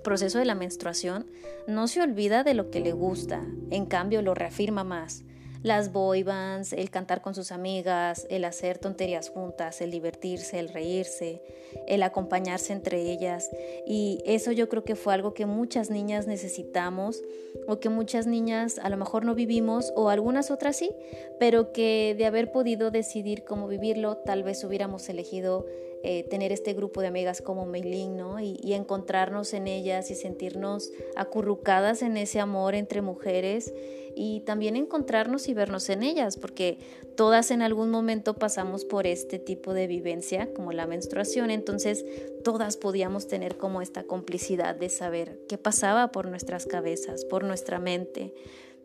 proceso 0.04 0.38
de 0.38 0.46
la 0.46 0.56
menstruación, 0.56 1.26
no 1.68 1.88
se 1.88 2.02
olvida 2.02 2.44
de 2.44 2.54
lo 2.54 2.70
que 2.70 2.80
le 2.80 2.92
gusta, 2.92 3.44
en 3.72 3.86
cambio 3.86 4.22
lo 4.22 4.36
reafirma 4.36 4.84
más. 4.84 5.24
Las 5.64 5.94
boy 5.94 6.26
el 6.74 6.90
cantar 6.90 7.22
con 7.22 7.34
sus 7.34 7.54
amigas, 7.54 8.28
el 8.30 8.44
hacer 8.44 8.80
tonterías 8.80 9.30
juntas, 9.30 9.80
el 9.80 9.92
divertirse, 9.92 10.60
el 10.60 10.68
reírse, 10.68 11.42
el 11.88 12.04
acompañarse 12.04 12.74
entre 12.74 13.10
ellas. 13.10 13.50
Y 13.88 14.22
eso 14.26 14.52
yo 14.52 14.68
creo 14.68 14.84
que 14.84 14.98
fue 14.98 15.14
algo 15.14 15.34
que 15.34 15.46
muchas 15.46 15.90
niñas 15.90 16.28
necesitamos 16.28 17.24
o 17.66 17.80
que 17.80 17.88
muchas 17.88 18.28
niñas 18.28 18.78
a 18.78 18.90
lo 18.90 18.98
mejor 18.98 19.24
no 19.24 19.36
vivimos 19.36 19.94
o 19.96 20.10
algunas 20.10 20.52
otras 20.52 20.76
sí, 20.76 20.92
pero 21.40 21.72
que 21.72 22.14
de 22.18 22.26
haber 22.26 22.52
podido 22.52 22.92
decidir 22.92 23.46
cómo 23.46 23.70
vivirlo, 23.70 24.18
tal 24.18 24.44
vez 24.44 24.66
hubiéramos 24.66 25.08
elegido 25.08 25.66
eh, 26.04 26.26
tener 26.30 26.52
este 26.52 26.74
grupo 26.74 27.00
de 27.00 27.08
amigas 27.08 27.42
como 27.42 27.66
Meilin, 27.66 28.18
¿no? 28.18 28.40
Y, 28.40 28.60
y, 28.62 28.74
encontrarnos 28.74 29.54
en 29.54 29.68
ellas 29.68 30.12
y 30.12 30.16
sentirnos 30.16 30.92
acurrucadas 31.16 32.02
en 32.02 32.18
ese 32.18 32.42
amor 32.42 32.76
entre 32.76 33.02
mujeres 33.02 33.74
y 34.16 34.42
también 34.42 34.76
encontrarnos 34.76 35.48
y 35.48 35.54
vernos 35.54 35.90
en 35.90 36.04
ellas, 36.04 36.38
porque 36.38 36.78
todas 37.16 37.52
en 37.52 37.62
algún 37.62 37.90
momento 37.90 38.34
pasamos 38.34 38.86
por 38.86 39.08
este 39.08 39.40
tipo 39.40 39.74
de 39.74 39.88
vivencia, 39.88 40.54
como 40.54 40.72
la 40.74 40.88
menstruación, 40.88 41.52
entonces 41.52 42.06
todas 42.44 42.78
podíamos 42.78 43.28
tener 43.28 43.58
como 43.58 43.82
esta 43.82 44.04
complicidad 44.04 44.76
de 44.76 44.90
saber 44.90 45.40
qué 45.48 45.58
pasaba 45.58 46.12
por 46.12 46.28
nuestras 46.28 46.66
cabezas, 46.66 47.26
por 47.26 47.44
nuestra 47.44 47.80
mente. 47.80 48.34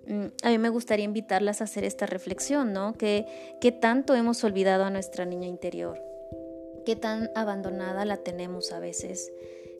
Mm, 0.06 0.26
a 0.42 0.50
mí 0.50 0.58
me 0.58 0.70
gustaría 0.70 1.04
invitarlas 1.04 1.60
a 1.60 1.64
hacer 1.64 1.84
esta 1.84 2.06
reflexión, 2.06 2.72
¿no? 2.72 2.94
¿Qué, 2.94 3.26
qué 3.60 3.72
tanto 3.72 4.14
hemos 4.14 4.42
olvidado 4.44 4.84
a 4.84 4.90
nuestra 4.90 5.24
niña 5.24 5.48
interior? 5.48 6.07
Qué 6.88 6.96
tan 6.96 7.30
abandonada 7.34 8.06
la 8.06 8.16
tenemos 8.16 8.72
a 8.72 8.80
veces, 8.80 9.30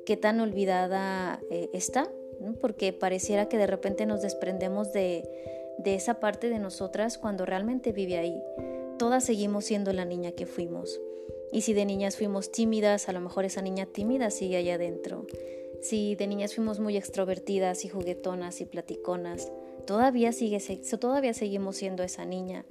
qué 0.04 0.18
tan 0.18 0.40
olvidada 0.40 1.40
eh, 1.50 1.70
está, 1.72 2.12
porque 2.60 2.92
pareciera 2.92 3.48
que 3.48 3.56
de 3.56 3.66
repente 3.66 4.04
nos 4.04 4.20
desprendemos 4.20 4.92
de, 4.92 5.26
de 5.78 5.94
esa 5.94 6.20
parte 6.20 6.50
de 6.50 6.58
nosotras 6.58 7.16
cuando 7.16 7.46
realmente 7.46 7.92
vive 7.92 8.18
ahí. 8.18 8.42
Todas 8.98 9.24
seguimos 9.24 9.64
siendo 9.64 9.94
la 9.94 10.04
niña 10.04 10.32
que 10.32 10.44
fuimos. 10.44 11.00
Y 11.50 11.62
si 11.62 11.72
de 11.72 11.86
niñas 11.86 12.18
fuimos 12.18 12.52
tímidas, 12.52 13.08
a 13.08 13.14
lo 13.14 13.22
mejor 13.22 13.46
esa 13.46 13.62
niña 13.62 13.86
tímida 13.86 14.28
sigue 14.28 14.58
allá 14.58 14.74
adentro. 14.74 15.26
Si 15.80 16.14
de 16.14 16.26
niñas 16.26 16.54
fuimos 16.54 16.78
muy 16.78 16.98
extrovertidas 16.98 17.86
y 17.86 17.88
juguetonas 17.88 18.60
y 18.60 18.66
platiconas, 18.66 19.50
todavía, 19.86 20.32
sigue, 20.32 20.60
todavía 21.00 21.32
seguimos 21.32 21.76
siendo 21.76 22.02
esa 22.02 22.26
niña. 22.26 22.66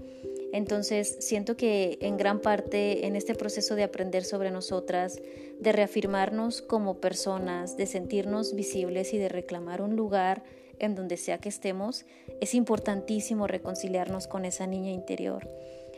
Entonces, 0.54 1.18
siento 1.20 1.58
que 1.58 1.98
en 2.01 2.18
gran 2.18 2.39
parte 2.42 3.06
en 3.06 3.16
este 3.16 3.36
proceso 3.36 3.75
de 3.75 3.84
aprender 3.84 4.24
sobre 4.24 4.51
nosotras, 4.51 5.22
de 5.60 5.72
reafirmarnos 5.72 6.62
como 6.62 7.00
personas, 7.00 7.77
de 7.77 7.86
sentirnos 7.86 8.56
visibles 8.56 9.13
y 9.13 9.18
de 9.18 9.30
reclamar 9.30 9.82
un 9.82 9.96
lugar 9.96 10.44
en 10.80 10.96
donde 10.96 11.18
sea 11.18 11.39
que 11.39 11.50
estemos, 11.50 12.06
es 12.39 12.54
importantísimo 12.54 13.48
reconciliarnos 13.48 14.27
con 14.27 14.46
esa 14.46 14.68
niña 14.68 14.92
interior 14.92 15.50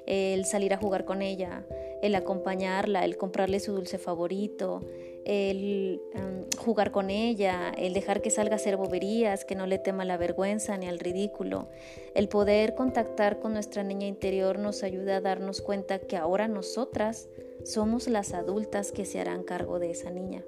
el 0.09 0.45
salir 0.45 0.73
a 0.73 0.77
jugar 0.77 1.05
con 1.05 1.21
ella, 1.21 1.63
el 2.01 2.15
acompañarla, 2.15 3.05
el 3.05 3.15
comprarle 3.15 3.59
su 3.59 3.73
dulce 3.73 3.99
favorito, 3.99 4.81
el 5.23 6.01
em, 6.13 6.45
jugar 6.57 6.91
con 6.91 7.11
ella, 7.11 7.71
el 7.77 7.93
dejar 7.93 8.21
que 8.21 8.31
salga 8.31 8.53
a 8.53 8.55
hacer 8.55 8.75
boberías, 8.75 9.45
que 9.45 9.55
no 9.55 9.67
le 9.67 9.77
tema 9.77 10.05
la 10.05 10.17
vergüenza 10.17 10.75
ni 10.77 10.87
al 10.87 10.99
ridículo. 10.99 11.69
El 12.15 12.27
poder 12.27 12.73
contactar 12.73 13.39
con 13.39 13.53
nuestra 13.53 13.83
niña 13.83 14.07
interior 14.07 14.57
nos 14.57 14.81
ayuda 14.81 15.17
a 15.17 15.21
darnos 15.21 15.61
cuenta 15.61 15.99
que 15.99 16.17
ahora 16.17 16.47
nosotras 16.47 17.29
somos 17.63 18.07
las 18.07 18.33
adultas 18.33 18.91
que 18.91 19.05
se 19.05 19.19
harán 19.19 19.43
cargo 19.43 19.77
de 19.79 19.91
esa 19.91 20.09
niña 20.09 20.43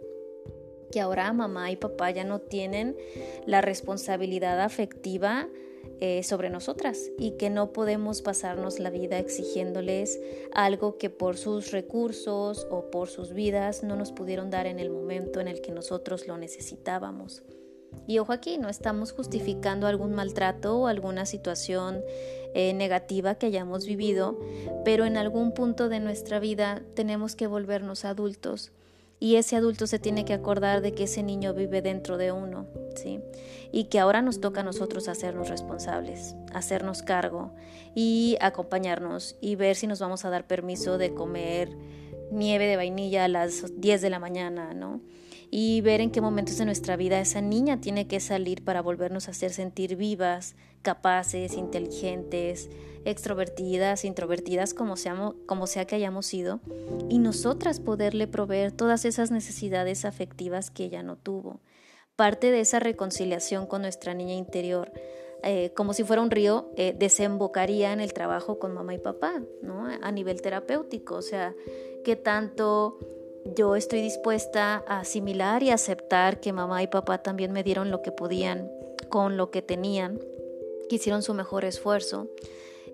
que 0.91 1.00
ahora 1.00 1.32
mamá 1.32 1.72
y 1.72 1.77
papá 1.77 2.12
ya 2.12 2.25
no 2.25 2.39
tienen 2.39 2.98
la 3.46 3.62
responsabilidad 3.62 4.60
afectiva 4.60 5.48
eh, 6.00 6.23
sobre 6.23 6.50
nosotras 6.50 7.11
y 7.19 7.31
que 7.38 7.50
no 7.50 7.73
podemos 7.73 8.21
pasarnos 8.21 8.79
la 8.79 8.89
vida 8.89 9.19
exigiéndoles 9.19 10.19
algo 10.53 10.97
que 10.97 11.09
por 11.09 11.38
sus 11.38 11.71
recursos 11.71 12.67
o 12.71 12.89
por 12.89 13.09
sus 13.09 13.33
vidas 13.33 13.83
no 13.83 13.95
nos 13.95 14.11
pudieron 14.11 14.50
dar 14.50 14.65
en 14.65 14.79
el 14.79 14.89
momento 14.89 15.39
en 15.39 15.47
el 15.47 15.61
que 15.61 15.71
nosotros 15.71 16.27
lo 16.27 16.38
necesitábamos. 16.38 17.43
Y 18.07 18.19
ojo 18.19 18.31
aquí, 18.31 18.57
no 18.57 18.69
estamos 18.69 19.11
justificando 19.11 19.85
algún 19.85 20.13
maltrato 20.13 20.79
o 20.79 20.88
alguna 20.88 21.25
situación 21.25 22.03
eh, 22.53 22.73
negativa 22.73 23.35
que 23.35 23.47
hayamos 23.47 23.85
vivido, 23.85 24.39
pero 24.83 25.05
en 25.05 25.17
algún 25.17 25.53
punto 25.53 25.89
de 25.89 26.00
nuestra 26.00 26.39
vida 26.39 26.81
tenemos 26.95 27.35
que 27.35 27.47
volvernos 27.47 28.05
adultos 28.05 28.71
y 29.22 29.36
ese 29.36 29.56
adulto 29.56 29.86
se 29.86 30.00
tiene 30.00 30.25
que 30.25 30.34
acordar 30.34 30.82
de 30.82 30.94
que 30.94 31.04
ese 31.04 31.22
niño 31.22 31.54
vive 31.54 31.84
dentro 31.84 32.18
de 32.18 32.32
uno, 32.32 32.66
¿sí? 32.96 33.20
Y 33.72 33.84
que 33.84 34.00
ahora 34.00 34.24
nos 34.24 34.42
toca 34.42 34.62
a 34.62 34.63
nosotros 34.63 35.08
hacernos 35.08 35.48
responsables, 35.48 36.36
hacernos 36.56 37.04
cargo 37.04 37.54
y 37.94 38.36
acompañarnos 38.42 39.38
y 39.40 39.56
ver 39.56 39.75
si 39.75 39.86
nos 39.86 40.00
vamos 40.00 40.25
a 40.25 40.32
dar 40.32 40.48
permiso 40.48 40.98
de 40.98 41.13
comer 41.13 41.70
nieve 42.32 42.66
de 42.66 42.78
vainilla 42.78 43.25
a 43.25 43.28
las 43.28 43.80
10 43.80 44.01
de 44.01 44.10
la 44.10 44.18
mañana, 44.18 44.74
¿no? 44.74 45.01
Y 45.53 45.81
ver 45.81 46.00
en 46.00 46.12
qué 46.12 46.22
momentos 46.22 46.58
de 46.58 46.63
nuestra 46.63 46.96
vida 46.96 47.20
esa 47.20 47.41
niña 47.41 47.81
tiene 47.81 48.08
que 48.08 48.22
salir 48.22 48.63
para 48.63 48.81
volvernos 48.81 49.27
a 49.27 49.31
hacer 49.31 49.51
sentir 49.51 49.98
vivas, 49.98 50.55
capaces, 50.81 51.58
inteligentes, 51.58 52.70
extrovertidas, 53.03 54.05
introvertidas, 54.05 54.74
como 54.74 54.96
sea, 54.96 55.34
como 55.46 55.67
sea 55.67 55.86
que 55.86 55.96
hayamos 55.96 56.25
sido, 56.25 56.62
y 57.10 57.20
nosotras 57.20 57.81
poderle 57.81 58.27
proveer 58.27 58.72
todas 58.72 59.03
esas 59.03 59.29
necesidades 59.29 60.05
afectivas 60.05 60.72
que 60.72 60.86
ella 60.86 61.03
no 61.03 61.17
tuvo. 61.17 61.60
Parte 62.15 62.50
de 62.50 62.62
esa 62.62 62.79
reconciliación 62.79 63.65
con 63.65 63.81
nuestra 63.81 64.13
niña 64.13 64.36
interior, 64.36 64.93
eh, 65.43 65.74
como 65.75 65.93
si 65.93 66.05
fuera 66.05 66.22
un 66.22 66.31
río, 66.31 66.72
eh, 66.77 66.96
desembocaría 66.98 67.91
en 67.91 68.00
el 68.00 68.13
trabajo 68.13 68.58
con 68.58 68.74
mamá 68.74 68.93
y 68.93 69.00
papá, 69.00 69.41
¿no? 69.62 69.88
A 70.01 70.12
nivel 70.12 70.41
terapéutico, 70.41 71.15
o 71.15 71.22
sea, 71.22 71.53
que 72.05 72.15
tanto 72.15 73.00
yo 73.45 73.75
estoy 73.75 74.01
dispuesta 74.01 74.83
a 74.88 75.00
asimilar 75.00 75.63
y 75.63 75.71
aceptar 75.71 76.39
que 76.39 76.53
mamá 76.53 76.83
y 76.83 76.88
papá 76.88 77.21
también 77.24 77.51
me 77.51 77.63
dieron 77.63 77.91
lo 77.91 78.01
que 78.01 78.12
podían 78.12 78.71
con 79.10 79.38
lo 79.38 79.51
que 79.51 79.62
tenían, 79.62 80.19
que 80.89 80.95
hicieron 80.95 81.24
su 81.24 81.33
mejor 81.33 81.65
esfuerzo 81.65 82.29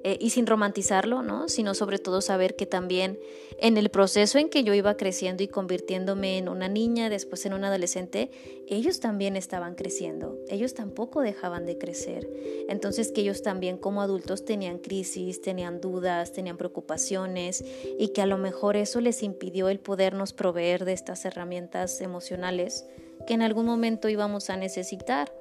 eh, 0.07 0.17
y 0.21 0.29
sin 0.29 0.47
romantizarlo, 0.47 1.21
¿no? 1.21 1.49
sino 1.49 1.73
sobre 1.73 1.99
todo 1.99 2.21
saber 2.21 2.55
que 2.55 2.65
también 2.65 3.19
en 3.59 3.75
el 3.75 3.89
proceso 3.89 4.37
en 4.37 4.47
que 4.47 4.63
yo 4.63 4.73
iba 4.73 4.95
creciendo 4.95 5.43
y 5.43 5.49
convirtiéndome 5.49 6.37
en 6.37 6.47
una 6.47 6.69
niña, 6.69 7.09
después 7.09 7.45
en 7.45 7.53
una 7.53 7.67
adolescente, 7.67 8.31
ellos 8.69 9.01
también 9.01 9.35
estaban 9.35 9.75
creciendo, 9.75 10.37
ellos 10.47 10.75
tampoco 10.75 11.19
dejaban 11.19 11.65
de 11.65 11.77
crecer. 11.77 12.25
Entonces 12.69 13.11
que 13.11 13.19
ellos 13.19 13.41
también 13.41 13.77
como 13.77 14.01
adultos 14.01 14.45
tenían 14.45 14.77
crisis, 14.77 15.41
tenían 15.41 15.81
dudas, 15.81 16.31
tenían 16.31 16.55
preocupaciones 16.55 17.65
y 17.99 18.07
que 18.13 18.21
a 18.21 18.27
lo 18.27 18.37
mejor 18.37 18.77
eso 18.77 19.01
les 19.01 19.23
impidió 19.23 19.67
el 19.67 19.81
podernos 19.81 20.31
proveer 20.31 20.85
de 20.85 20.93
estas 20.93 21.25
herramientas 21.25 21.99
emocionales 21.99 22.85
que 23.27 23.33
en 23.33 23.41
algún 23.41 23.65
momento 23.65 24.07
íbamos 24.07 24.49
a 24.49 24.55
necesitar. 24.55 25.33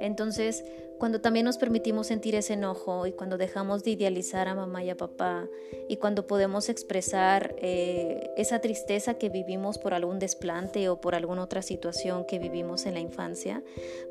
Entonces, 0.00 0.64
cuando 0.98 1.20
también 1.20 1.46
nos 1.46 1.58
permitimos 1.58 2.08
sentir 2.08 2.34
ese 2.34 2.54
enojo 2.54 3.06
y 3.06 3.12
cuando 3.12 3.38
dejamos 3.38 3.84
de 3.84 3.92
idealizar 3.92 4.48
a 4.48 4.54
mamá 4.54 4.82
y 4.82 4.90
a 4.90 4.96
papá 4.96 5.48
y 5.88 5.96
cuando 5.96 6.26
podemos 6.26 6.68
expresar 6.68 7.54
eh, 7.58 8.30
esa 8.36 8.60
tristeza 8.60 9.14
que 9.14 9.28
vivimos 9.28 9.78
por 9.78 9.94
algún 9.94 10.18
desplante 10.18 10.88
o 10.88 11.00
por 11.00 11.14
alguna 11.14 11.44
otra 11.44 11.62
situación 11.62 12.24
que 12.26 12.40
vivimos 12.40 12.84
en 12.84 12.94
la 12.94 13.00
infancia, 13.00 13.62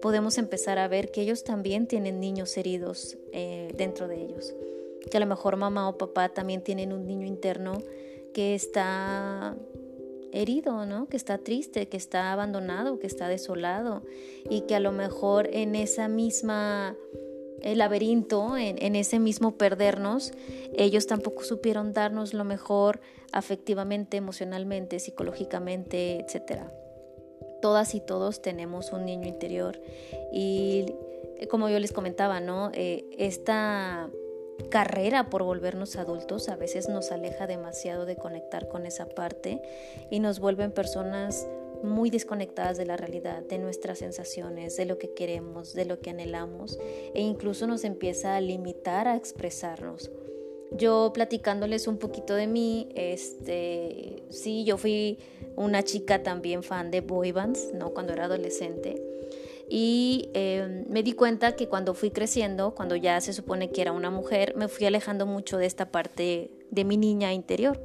podemos 0.01 0.37
empezar 0.37 0.79
a 0.79 0.87
ver 0.87 1.11
que 1.11 1.21
ellos 1.21 1.43
también 1.43 1.87
tienen 1.87 2.21
niños 2.21 2.55
heridos 2.57 3.17
eh, 3.33 3.73
dentro 3.75 4.07
de 4.07 4.21
ellos, 4.23 4.55
que 5.11 5.17
a 5.17 5.19
lo 5.19 5.25
mejor 5.25 5.57
mamá 5.57 5.89
o 5.89 5.97
papá 5.97 6.29
también 6.29 6.61
tienen 6.61 6.93
un 6.93 7.05
niño 7.05 7.27
interno 7.27 7.83
que 8.33 8.55
está 8.55 9.57
herido, 10.41 10.85
¿no? 10.85 11.07
Que 11.07 11.17
está 11.17 11.37
triste, 11.37 11.87
que 11.87 11.97
está 11.97 12.31
abandonado, 12.31 12.99
que 12.99 13.07
está 13.07 13.27
desolado 13.27 14.03
y 14.49 14.61
que 14.61 14.75
a 14.75 14.79
lo 14.79 14.91
mejor 14.91 15.49
en 15.51 15.75
esa 15.75 16.07
misma 16.07 16.95
el 17.61 17.79
laberinto, 17.79 18.55
en, 18.55 18.95
ese 18.95 19.19
mismo 19.19 19.57
perdernos, 19.57 20.31
ellos 20.75 21.07
tampoco 21.07 21.43
supieron 21.43 21.91
darnos 21.91 22.33
lo 22.35 22.43
mejor 22.43 23.01
afectivamente, 23.31 24.17
emocionalmente, 24.17 24.99
psicológicamente, 24.99 26.19
etc. 26.19 26.61
Todas 27.61 27.95
y 27.95 27.99
todos 27.99 28.41
tenemos 28.43 28.93
un 28.93 29.05
niño 29.05 29.27
interior 29.27 29.81
y 30.31 30.85
como 31.49 31.67
yo 31.69 31.79
les 31.79 31.91
comentaba, 31.91 32.39
¿no? 32.39 32.71
Eh, 32.73 33.05
esta 33.17 34.09
carrera 34.69 35.29
por 35.29 35.43
volvernos 35.43 35.95
adultos 35.95 36.49
a 36.49 36.55
veces 36.55 36.89
nos 36.89 37.11
aleja 37.11 37.47
demasiado 37.47 38.05
de 38.05 38.15
conectar 38.15 38.67
con 38.67 38.85
esa 38.85 39.07
parte 39.07 39.61
y 40.09 40.19
nos 40.19 40.39
vuelven 40.39 40.71
personas 40.71 41.47
muy 41.83 42.09
desconectadas 42.09 42.77
de 42.77 42.85
la 42.85 42.97
realidad, 42.97 43.43
de 43.43 43.59
nuestras 43.59 43.99
sensaciones, 43.99 44.75
de 44.77 44.85
lo 44.85 44.97
que 44.97 45.13
queremos, 45.13 45.73
de 45.73 45.85
lo 45.85 45.99
que 45.99 46.09
anhelamos 46.09 46.77
e 47.13 47.21
incluso 47.21 47.67
nos 47.67 47.83
empieza 47.83 48.35
a 48.35 48.41
limitar 48.41 49.07
a 49.07 49.15
expresarnos. 49.15 50.11
Yo 50.71 51.11
platicándoles 51.13 51.87
un 51.87 51.97
poquito 51.97 52.35
de 52.35 52.47
mí, 52.47 52.89
este, 52.95 54.23
sí, 54.29 54.65
yo 54.65 54.77
fui 54.77 55.17
una 55.55 55.83
chica 55.83 56.23
también 56.23 56.61
fan 56.61 56.91
de 56.91 57.01
boy 57.01 57.31
bands, 57.31 57.71
¿no? 57.73 57.93
Cuando 57.93 58.11
era 58.11 58.25
adolescente 58.25 59.06
y 59.69 60.29
em, 60.33 60.85
me 60.87 61.03
di 61.03 61.13
cuenta 61.13 61.55
que 61.55 61.67
cuando 61.67 61.93
fui 61.93 62.11
creciendo, 62.11 62.73
cuando 62.73 62.95
ya 62.95 63.19
se 63.19 63.33
supone 63.33 63.69
que 63.69 63.81
era 63.81 63.91
una 63.91 64.09
mujer, 64.09 64.55
me 64.55 64.67
fui 64.67 64.85
alejando 64.85 65.25
mucho 65.25 65.57
de 65.57 65.65
esta 65.65 65.91
parte 65.91 66.51
de 66.71 66.85
mi 66.85 66.95
niña 66.97 67.33
interior. 67.33 67.79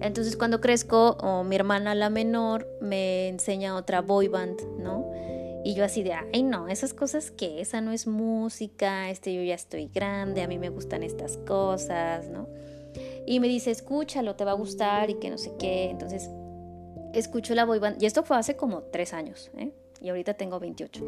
Entonces 0.00 0.36
cuando 0.36 0.60
crezco, 0.60 1.16
o 1.20 1.44
mi 1.44 1.56
hermana 1.56 1.94
la 1.94 2.10
menor 2.10 2.68
me 2.80 3.28
enseña 3.28 3.76
otra 3.76 4.00
boy 4.00 4.28
band, 4.28 4.60
¿no? 4.78 5.10
Y 5.64 5.74
yo 5.74 5.84
así 5.84 6.02
de, 6.02 6.12
ay 6.12 6.42
no, 6.42 6.68
esas 6.68 6.94
cosas 6.94 7.30
que, 7.30 7.60
esa 7.60 7.80
no 7.80 7.92
es 7.92 8.06
música, 8.06 9.10
este 9.10 9.34
yo 9.34 9.42
ya 9.42 9.54
estoy 9.54 9.90
grande, 9.92 10.42
a 10.42 10.48
mí 10.48 10.58
me 10.58 10.68
gustan 10.68 11.02
estas 11.02 11.36
cosas, 11.38 12.28
¿no? 12.28 12.48
Y 13.26 13.40
me 13.40 13.48
dice, 13.48 13.70
escúchalo, 13.70 14.34
te 14.36 14.44
va 14.44 14.52
a 14.52 14.54
gustar 14.54 15.10
y 15.10 15.14
que 15.14 15.30
no 15.30 15.38
sé 15.38 15.52
qué. 15.58 15.90
Entonces, 15.90 16.30
escucho 17.12 17.54
la 17.54 17.64
boy 17.64 17.78
band, 17.78 18.02
y 18.02 18.06
esto 18.06 18.22
fue 18.22 18.36
hace 18.36 18.56
como 18.56 18.82
tres 18.84 19.12
años, 19.12 19.50
¿eh? 19.56 19.70
Y 20.00 20.08
ahorita 20.08 20.34
tengo 20.34 20.60
28. 20.60 21.04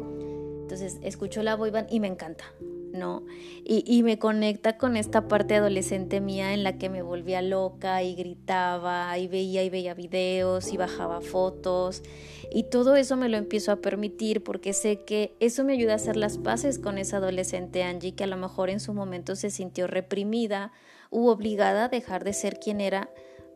Entonces 0.61 0.97
escucho 1.01 1.43
la 1.43 1.55
boy 1.55 1.71
y 1.89 1.99
me 1.99 2.07
encanta, 2.07 2.45
¿no? 2.93 3.25
Y, 3.63 3.83
y, 3.85 4.03
me 4.03 4.19
conecta 4.19 4.77
con 4.77 4.95
esta 4.97 5.27
parte 5.27 5.55
adolescente 5.55 6.21
mía 6.21 6.53
en 6.53 6.63
la 6.63 6.77
que 6.77 6.89
me 6.89 7.01
volvía 7.01 7.41
loca 7.41 8.03
y 8.03 8.15
gritaba 8.15 9.17
y 9.17 9.27
veía 9.27 9.63
y 9.63 9.69
veía 9.69 9.93
videos 9.93 10.71
y 10.71 10.77
bajaba 10.77 11.21
fotos 11.21 12.03
y 12.53 12.63
todo 12.63 12.95
eso 12.95 13.15
me 13.15 13.29
lo 13.29 13.37
empiezo 13.37 13.71
a 13.71 13.77
permitir 13.77 14.43
porque 14.43 14.73
sé 14.73 15.03
que 15.05 15.35
eso 15.39 15.63
me 15.63 15.73
ayuda 15.73 15.93
a 15.93 15.95
hacer 15.95 16.17
las 16.17 16.37
paces 16.37 16.79
con 16.79 16.97
esa 16.97 17.17
adolescente 17.17 17.83
Angie 17.83 18.13
que 18.13 18.25
a 18.25 18.27
lo 18.27 18.35
mejor 18.35 18.69
en 18.69 18.81
su 18.81 18.93
momento 18.93 19.35
se 19.37 19.49
sintió 19.51 19.87
reprimida 19.87 20.73
u 21.09 21.27
obligada 21.27 21.85
a 21.85 21.89
dejar 21.89 22.23
de 22.23 22.33
ser 22.33 22.59
quien 22.59 22.81
era 22.81 23.09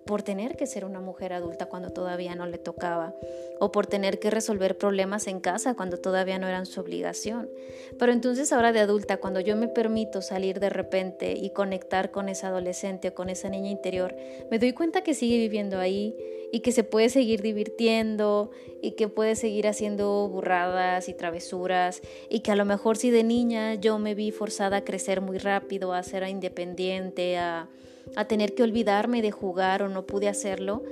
por 0.06 0.22
tener 0.22 0.56
que 0.56 0.68
ser 0.68 0.86
una 0.86 1.00
mujer 1.00 1.34
adulta 1.34 1.66
cuando 1.66 1.90
todavía 1.90 2.36
no 2.36 2.46
le 2.46 2.60
tocaba, 2.60 3.16
o 3.60 3.72
por 3.72 3.88
tener 3.88 4.20
que 4.20 4.30
resolver 4.30 4.78
problemas 4.78 5.26
en 5.28 5.40
casa 5.40 5.74
cuando 5.74 5.98
todavía 5.98 6.38
no 6.38 6.48
eran 6.48 6.68
su 6.68 6.80
obligación. 6.80 7.50
Pero 7.98 8.12
entonces 8.12 8.54
ahora 8.54 8.72
de 8.72 8.80
adulta, 8.80 9.18
cuando 9.18 9.40
yo 9.40 9.56
me 9.56 9.68
permito 9.68 10.22
salir 10.22 10.60
de 10.60 10.70
repente 10.70 11.34
y 11.34 11.50
conectar 11.50 12.12
con 12.12 12.30
esa 12.30 12.48
adolescente 12.50 13.10
o 13.10 13.16
con 13.16 13.30
esa 13.30 13.50
niña 13.50 13.72
interior, 13.72 14.16
me 14.52 14.60
doy 14.60 14.74
cuenta 14.74 15.02
que 15.02 15.16
sigue 15.16 15.38
viviendo 15.38 15.80
ahí 15.80 16.16
y 16.52 16.60
que 16.60 16.72
se 16.72 16.84
puede 16.84 17.10
seguir 17.10 17.42
divirtiendo 17.42 18.52
y 18.82 18.92
que 18.92 19.08
puede 19.08 19.36
seguir 19.36 19.68
haciendo 19.68 20.30
burradas 20.30 21.10
y 21.10 21.14
travesuras 21.14 22.02
y 22.30 22.42
que 22.42 22.52
a 22.52 22.56
lo 22.56 22.66
mejor 22.66 22.98
si 22.98 23.10
de 23.10 23.24
niña 23.24 23.74
yo 23.74 23.98
me 23.98 24.14
vi 24.14 24.32
forzada 24.32 24.78
a 24.78 24.84
crecer 24.84 25.22
muy 25.22 25.40
rápido, 25.40 25.94
a 25.94 26.04
ser 26.04 26.28
independiente, 26.28 27.38
a 27.38 27.70
a 28.16 28.26
tener 28.26 28.56
que 28.56 28.64
olvidarme 28.64 29.22
de 29.22 29.32
jugar 29.32 29.84
o 29.84 29.90
no 29.90 30.06
pude 30.06 30.28
hacerlo, 30.28 30.84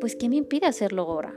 pues 0.00 0.16
¿qué 0.16 0.28
me 0.28 0.36
impide 0.36 0.66
hacerlo 0.66 1.02
ahora? 1.02 1.34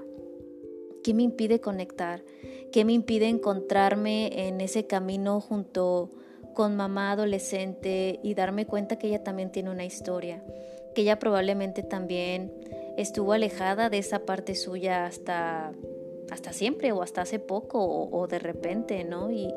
¿Qué 1.04 1.14
me 1.14 1.24
impide 1.24 1.60
conectar? 1.60 2.24
¿Qué 2.72 2.86
me 2.86 2.94
impide 2.94 3.28
encontrarme 3.28 4.48
en 4.48 4.62
ese 4.62 4.86
camino 4.86 5.42
junto 5.42 6.10
con 6.54 6.76
mamá 6.76 7.12
adolescente 7.12 8.20
y 8.24 8.34
darme 8.36 8.66
cuenta 8.66 8.98
que 8.98 9.08
ella 9.08 9.24
también 9.24 9.52
tiene 9.52 9.72
una 9.72 9.86
historia? 9.86 10.44
Que 10.94 11.02
ella 11.02 11.20
probablemente 11.20 11.84
también 11.84 12.54
estuvo 12.98 13.34
alejada 13.34 13.90
de 13.90 13.98
esa 13.98 14.26
parte 14.26 14.56
suya 14.56 15.06
hasta 15.06 15.74
hasta 16.30 16.54
siempre 16.54 16.94
o 16.94 17.02
hasta 17.02 17.22
hace 17.22 17.40
poco 17.40 17.86
o, 17.86 18.28
de 18.28 18.40
repente, 18.40 19.04
¿no? 19.04 19.30
Y, 19.32 19.54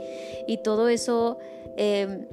todo 0.64 0.88
eso 0.88 1.38
eh, 1.76 2.26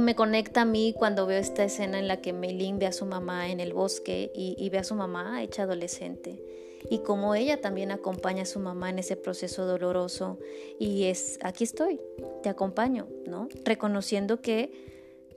me 0.00 0.14
conecta 0.14 0.62
a 0.62 0.64
mí 0.64 0.94
cuando 0.96 1.26
veo 1.26 1.38
esta 1.38 1.64
escena 1.64 1.98
en 1.98 2.08
la 2.08 2.20
que 2.20 2.32
Meilin 2.32 2.78
ve 2.78 2.86
a 2.86 2.92
su 2.92 3.06
mamá 3.06 3.50
en 3.50 3.60
el 3.60 3.72
bosque 3.72 4.30
y, 4.34 4.68
ve 4.70 4.78
a 4.78 4.84
su 4.84 4.94
mamá 4.94 5.42
hecha 5.42 5.62
adolescente 5.62 6.42
y 6.90 6.98
como 6.98 7.34
ella 7.34 7.60
también 7.60 7.90
acompaña 7.90 8.42
a 8.42 8.46
su 8.46 8.58
mamá 8.58 8.90
en 8.90 8.98
ese 8.98 9.16
proceso 9.16 9.64
doloroso 9.66 10.38
y 10.78 11.04
es 11.04 11.38
aquí 11.42 11.64
estoy, 11.64 12.00
te 12.42 12.48
acompaño, 12.48 13.08
¿no? 13.26 13.48
Reconociendo 13.64 14.40
que 14.40 14.70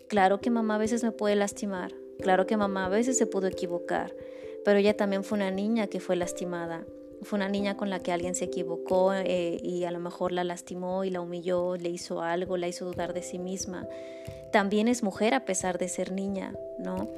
claro 0.08 0.42
que 0.42 0.50
mamá 0.50 0.76
a 0.76 0.80
veces 0.80 1.04
me 1.04 1.12
puede 1.12 1.36
lastimar, 1.36 1.94
claro 2.20 2.48
que 2.48 2.58
mamá 2.58 2.86
a 2.86 2.90
veces 2.90 3.18
se 3.18 3.28
pudo 3.28 3.48
equivocar, 3.48 4.14
pero 4.66 4.80
ella 4.80 4.98
también 4.98 5.24
fue 5.24 5.38
una 5.38 5.52
niña 5.52 5.88
que 5.88 6.00
fue 6.00 6.16
lastimada 6.16 6.86
fue 7.24 7.38
una 7.38 7.50
niña 7.50 7.78
con 7.78 7.90
la 7.90 8.00
que 8.00 8.12
alguien 8.12 8.36
se 8.36 8.46
equivocó 8.46 9.14
eh, 9.14 9.58
y 9.62 9.84
a 9.84 9.92
lo 9.92 10.00
mejor 10.00 10.32
la 10.32 10.44
lastimó 10.44 11.04
y 11.04 11.10
la 11.10 11.22
humilló, 11.22 11.76
le 11.76 11.90
hizo 11.90 12.22
algo, 12.22 12.58
la 12.58 12.68
hizo 12.68 12.86
dudar 12.86 13.14
de 13.14 13.22
sí 13.22 13.40
misma. 13.40 13.88
También 14.52 14.88
es 14.88 15.04
mujer 15.04 15.34
a 15.34 15.46
pesar 15.46 15.78
de 15.78 15.90
ser 15.90 16.12
niña, 16.12 16.56
¿no? 16.80 17.10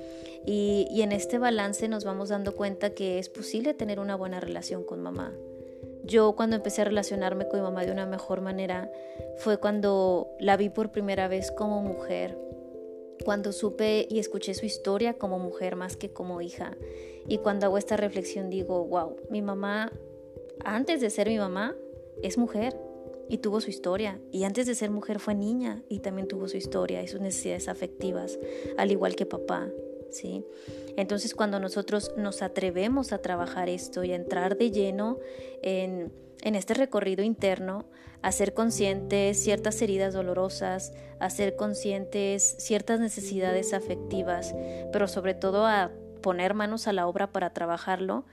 Y, 0.46 0.88
y 0.90 1.02
en 1.02 1.12
este 1.12 1.38
balance 1.38 1.88
nos 1.88 2.06
vamos 2.06 2.30
dando 2.30 2.56
cuenta 2.56 2.92
que 2.92 3.20
es 3.20 3.30
posible 3.30 3.74
tener 3.74 4.00
una 4.00 4.16
buena 4.16 4.40
relación 4.40 4.84
con 4.84 5.02
mamá. 5.02 5.34
Yo 6.04 6.34
cuando 6.36 6.56
empecé 6.56 6.82
a 6.82 6.86
relacionarme 6.86 7.48
con 7.48 7.60
mi 7.60 7.64
mamá 7.64 7.86
de 7.86 7.92
una 7.92 8.06
mejor 8.06 8.42
manera 8.42 8.90
fue 9.38 9.58
cuando 9.58 10.30
la 10.40 10.58
vi 10.58 10.70
por 10.70 10.92
primera 10.92 11.28
vez 11.28 11.52
como 11.52 11.82
mujer, 11.82 12.36
cuando 13.24 13.52
supe 13.52 14.08
y 14.10 14.20
escuché 14.20 14.54
su 14.54 14.66
historia 14.66 15.14
como 15.14 15.40
mujer 15.40 15.76
más 15.76 15.98
que 15.98 16.12
como 16.12 16.42
hija. 16.42 16.78
Y 17.28 17.40
cuando 17.40 17.66
hago 17.66 17.78
esta 17.78 17.98
reflexión 17.98 18.50
digo, 18.50 18.86
wow, 18.86 19.16
mi 19.30 19.42
mamá, 19.42 19.92
antes 20.64 21.02
de 21.02 21.10
ser 21.10 21.28
mi 21.28 21.38
mamá, 21.38 21.76
es 22.24 22.38
mujer 22.38 22.76
y 23.28 23.38
tuvo 23.38 23.62
su 23.62 23.70
historia. 23.70 24.20
Y 24.32 24.44
antes 24.44 24.66
de 24.66 24.76
ser 24.76 24.90
mujer 24.90 25.20
fue 25.20 25.36
niña 25.36 25.84
y 25.90 26.00
también 26.00 26.28
tuvo 26.28 26.48
su 26.48 26.58
historia 26.58 27.04
y 27.04 27.08
sus 27.08 27.22
necesidades 27.22 27.68
afectivas, 27.68 28.40
al 28.78 28.92
igual 28.92 29.16
que 29.16 29.26
papá. 29.26 29.70
¿sí? 30.12 30.46
Entonces 30.98 31.36
cuando 31.36 31.60
nosotros 31.60 32.12
nos 32.18 32.42
atrevemos 32.42 33.14
a 33.14 33.20
trabajar 33.20 33.70
esto 33.70 34.04
y 34.04 34.12
a 34.12 34.16
entrar 34.16 34.58
de 34.58 34.72
lleno 34.72 35.20
en 35.62 36.12
en 36.42 36.56
este 36.56 36.74
recorrido 36.74 37.24
interno, 37.24 37.86
a 38.22 38.32
ser 38.32 38.54
conscientes 38.54 39.42
ciertas 39.42 39.82
heridas 39.82 40.14
dolorosas, 40.14 40.94
a 41.20 41.30
ser 41.30 41.56
conscientes 41.56 42.56
ciertas 42.60 43.00
necesidades 43.00 43.74
afectivas, 43.74 44.54
pero 44.92 45.08
sobre 45.08 45.34
todo 45.34 45.66
a 45.66 45.92
poner 46.22 46.54
manos 46.54 46.88
a 46.88 46.94
la 46.94 47.08
obra 47.08 47.32
para 47.32 47.52
trabajarlo, 47.52 48.26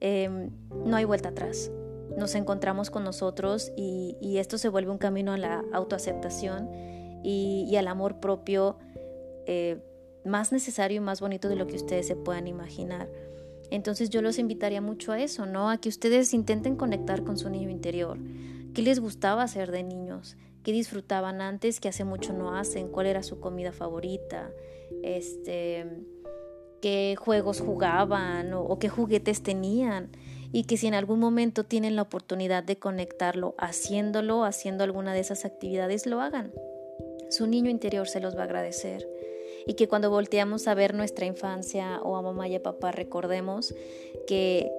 em, 0.00 0.50
no 0.84 0.96
hay 0.96 1.04
vuelta 1.04 1.30
atrás. 1.30 1.70
Nos 2.16 2.34
encontramos 2.34 2.90
con 2.90 3.04
nosotros 3.04 3.72
y, 3.76 4.36
esto 4.38 4.58
se 4.58 4.68
vuelve 4.68 4.90
un 4.90 4.98
camino 4.98 5.32
a 5.32 5.38
la 5.38 5.64
autoaceptación 5.72 6.68
y, 7.24 7.74
al 7.76 7.88
amor 7.88 8.20
propio 8.20 8.76
eh, 9.46 9.80
más 10.24 10.52
necesario 10.52 10.98
y 10.98 11.00
más 11.00 11.20
bonito 11.20 11.48
de 11.48 11.56
lo 11.56 11.66
que 11.66 11.76
ustedes 11.76 12.06
se 12.06 12.16
puedan 12.16 12.46
imaginar. 12.46 13.08
Entonces 13.72 14.10
yo 14.10 14.20
los 14.20 14.38
invitaría 14.38 14.82
mucho 14.82 15.12
a 15.12 15.20
eso, 15.20 15.46
¿no? 15.46 15.70
A 15.70 15.78
que 15.78 15.88
ustedes 15.88 16.34
intenten 16.34 16.76
conectar 16.76 17.24
con 17.24 17.38
su 17.38 17.48
niño 17.48 17.70
interior. 17.70 18.18
¿Qué 18.74 18.82
les 18.82 19.00
gustaba 19.00 19.42
hacer 19.42 19.72
de 19.72 19.82
niños? 19.82 20.36
¿Qué 20.62 20.72
disfrutaban 20.72 21.40
antes 21.40 21.80
que 21.80 21.88
hace 21.88 22.04
mucho 22.04 22.34
no 22.34 22.54
hacen? 22.54 22.88
¿Cuál 22.88 23.06
era 23.06 23.22
su 23.22 23.40
comida 23.40 23.72
favorita? 23.72 24.50
Este, 25.02 25.86
¿Qué 26.82 27.16
juegos 27.18 27.62
jugaban 27.62 28.52
o, 28.52 28.78
qué 28.78 28.90
juguetes 28.90 29.42
tenían? 29.42 30.10
Y 30.52 30.64
que 30.64 30.76
si 30.76 30.86
en 30.86 30.92
algún 30.92 31.18
momento 31.18 31.64
tienen 31.64 31.96
la 31.96 32.02
oportunidad 32.02 32.62
de 32.62 32.76
conectarlo 32.76 33.54
haciéndolo, 33.56 34.44
haciendo 34.44 34.84
alguna 34.84 35.14
de 35.14 35.20
esas 35.20 35.46
actividades, 35.46 36.04
lo 36.04 36.20
hagan. 36.20 36.52
Su 37.30 37.46
niño 37.46 37.70
interior 37.70 38.06
se 38.06 38.20
los 38.20 38.36
va 38.36 38.42
a 38.42 38.44
agradecer 38.44 39.08
y 39.66 39.74
que 39.74 39.88
cuando 39.88 40.10
volteamos 40.10 40.68
a 40.68 40.74
ver 40.74 40.94
nuestra 40.94 41.26
infancia 41.26 42.00
o 42.02 42.16
a 42.16 42.22
mamá 42.22 42.48
y 42.48 42.56
a 42.56 42.62
papá 42.62 42.92
recordemos 42.92 43.74
que 44.26 44.70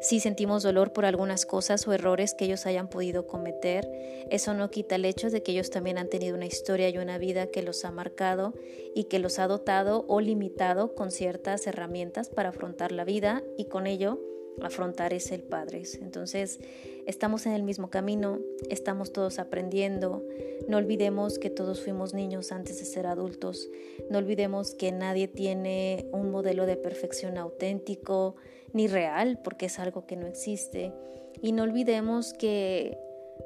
si 0.00 0.20
sentimos 0.20 0.62
dolor 0.62 0.92
por 0.92 1.04
algunas 1.04 1.46
cosas 1.46 1.86
o 1.86 1.92
errores 1.92 2.34
que 2.34 2.44
ellos 2.44 2.66
hayan 2.66 2.88
podido 2.88 3.26
cometer, 3.26 3.88
eso 4.30 4.54
no 4.54 4.70
quita 4.70 4.94
el 4.94 5.04
hecho 5.04 5.30
de 5.30 5.42
que 5.42 5.52
ellos 5.52 5.70
también 5.70 5.98
han 5.98 6.08
tenido 6.08 6.36
una 6.36 6.46
historia 6.46 6.88
y 6.88 6.98
una 6.98 7.18
vida 7.18 7.48
que 7.48 7.62
los 7.62 7.84
ha 7.84 7.90
marcado 7.90 8.54
y 8.94 9.04
que 9.04 9.18
los 9.18 9.38
ha 9.38 9.48
dotado 9.48 10.04
o 10.08 10.20
limitado 10.20 10.94
con 10.94 11.10
ciertas 11.10 11.66
herramientas 11.66 12.28
para 12.28 12.50
afrontar 12.50 12.92
la 12.92 13.04
vida 13.04 13.42
y 13.56 13.64
con 13.64 13.86
ello 13.86 14.20
afrontar 14.62 15.12
es 15.14 15.32
el 15.32 15.42
Padre. 15.42 15.82
Entonces, 16.00 16.60
estamos 17.06 17.46
en 17.46 17.52
el 17.52 17.62
mismo 17.62 17.90
camino, 17.90 18.38
estamos 18.68 19.12
todos 19.12 19.38
aprendiendo. 19.38 20.24
No 20.68 20.76
olvidemos 20.76 21.38
que 21.38 21.50
todos 21.50 21.80
fuimos 21.80 22.14
niños 22.14 22.52
antes 22.52 22.78
de 22.78 22.84
ser 22.84 23.06
adultos. 23.06 23.68
No 24.10 24.18
olvidemos 24.18 24.74
que 24.74 24.92
nadie 24.92 25.28
tiene 25.28 26.06
un 26.12 26.30
modelo 26.30 26.66
de 26.66 26.76
perfección 26.76 27.38
auténtico 27.38 28.36
ni 28.72 28.86
real, 28.86 29.40
porque 29.42 29.66
es 29.66 29.78
algo 29.78 30.06
que 30.06 30.16
no 30.16 30.26
existe. 30.26 30.92
Y 31.40 31.52
no 31.52 31.62
olvidemos 31.62 32.32
que 32.34 32.98